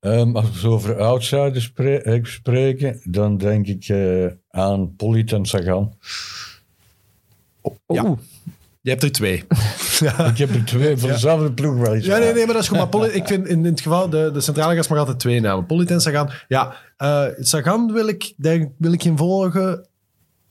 [0.00, 5.44] Ehm, als we over outsiders spre- eh, spreken, dan denk ik eh, aan Polit en
[5.46, 5.94] Sagan.
[7.86, 8.04] Ja.
[8.04, 8.18] Oeh.
[8.82, 9.36] Je hebt er twee.
[10.30, 12.04] Ik heb er twee van dezelfde ploeg wel eens.
[12.06, 12.76] Ja, nee, nee, maar dat is goed.
[12.78, 15.40] Maar Poli- ik vind in, in het geval, de, de centrale gast mag altijd twee
[15.40, 15.66] namen.
[15.66, 16.30] Polit en Sagan.
[16.48, 19.88] Ja, eh, Sagan wil ik, denk, wil ik geen volgen.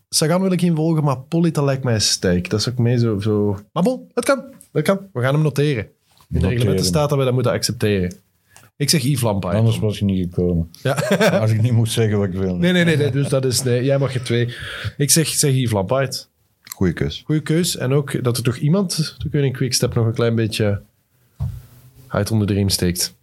[0.10, 2.49] Sagan wil ik geen volgen, maar Polit dat lijkt mij sterk.
[2.49, 3.20] Dat is ook mee zo...
[3.20, 3.60] zo...
[3.74, 4.43] Maar bon, het kan.
[4.72, 4.99] Het kan.
[5.14, 5.84] We gaan hem noteren.
[5.84, 5.89] In
[6.28, 6.49] de Noteren.
[6.49, 8.14] reglementen staat dat we dat moeten accepteren.
[8.76, 9.55] Ik zeg Yves Lampaard.
[9.55, 10.72] Anders was ik niet gekomen.
[10.82, 10.91] Ja.
[11.39, 12.55] Als ik niet moet zeggen wat ik wil.
[12.55, 13.12] Nee, nee, nee, nee.
[13.12, 13.64] Dus dat is...
[13.64, 14.53] Nee, jij mag er twee.
[14.97, 16.30] Ik zeg, zeg Yves Lampaard.
[16.64, 17.22] Goeie keus.
[17.26, 17.78] Goeie keus.
[17.78, 20.82] En ook dat er toch iemand, je in Quickstep nog een klein beetje
[22.07, 23.16] uit onder de riem steekt.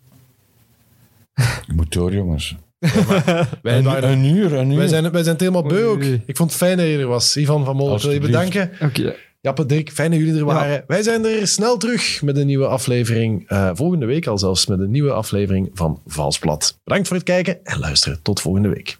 [1.66, 2.56] Ik moet door, jongens.
[3.62, 4.76] Wij, Een, waren- een uur, een uur.
[4.76, 6.02] wij, zijn, wij zijn het helemaal beu ook.
[6.02, 7.36] Ik vond het fijn dat je er was.
[7.36, 8.70] Ivan van Mol, ik wil je bedanken.
[8.82, 9.14] Oké.
[9.40, 10.84] Jappe, Dirk, fijn dat jullie er waren.
[10.86, 13.48] Wij zijn er snel terug met een nieuwe aflevering.
[13.48, 16.78] eh, volgende week al zelfs met een nieuwe aflevering van Valsplat.
[16.84, 18.18] Bedankt voor het kijken en luisteren.
[18.22, 18.98] Tot volgende week.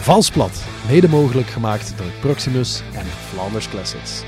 [0.00, 4.22] Valsplat, mede mogelijk gemaakt door Proximus en Flanders Classics.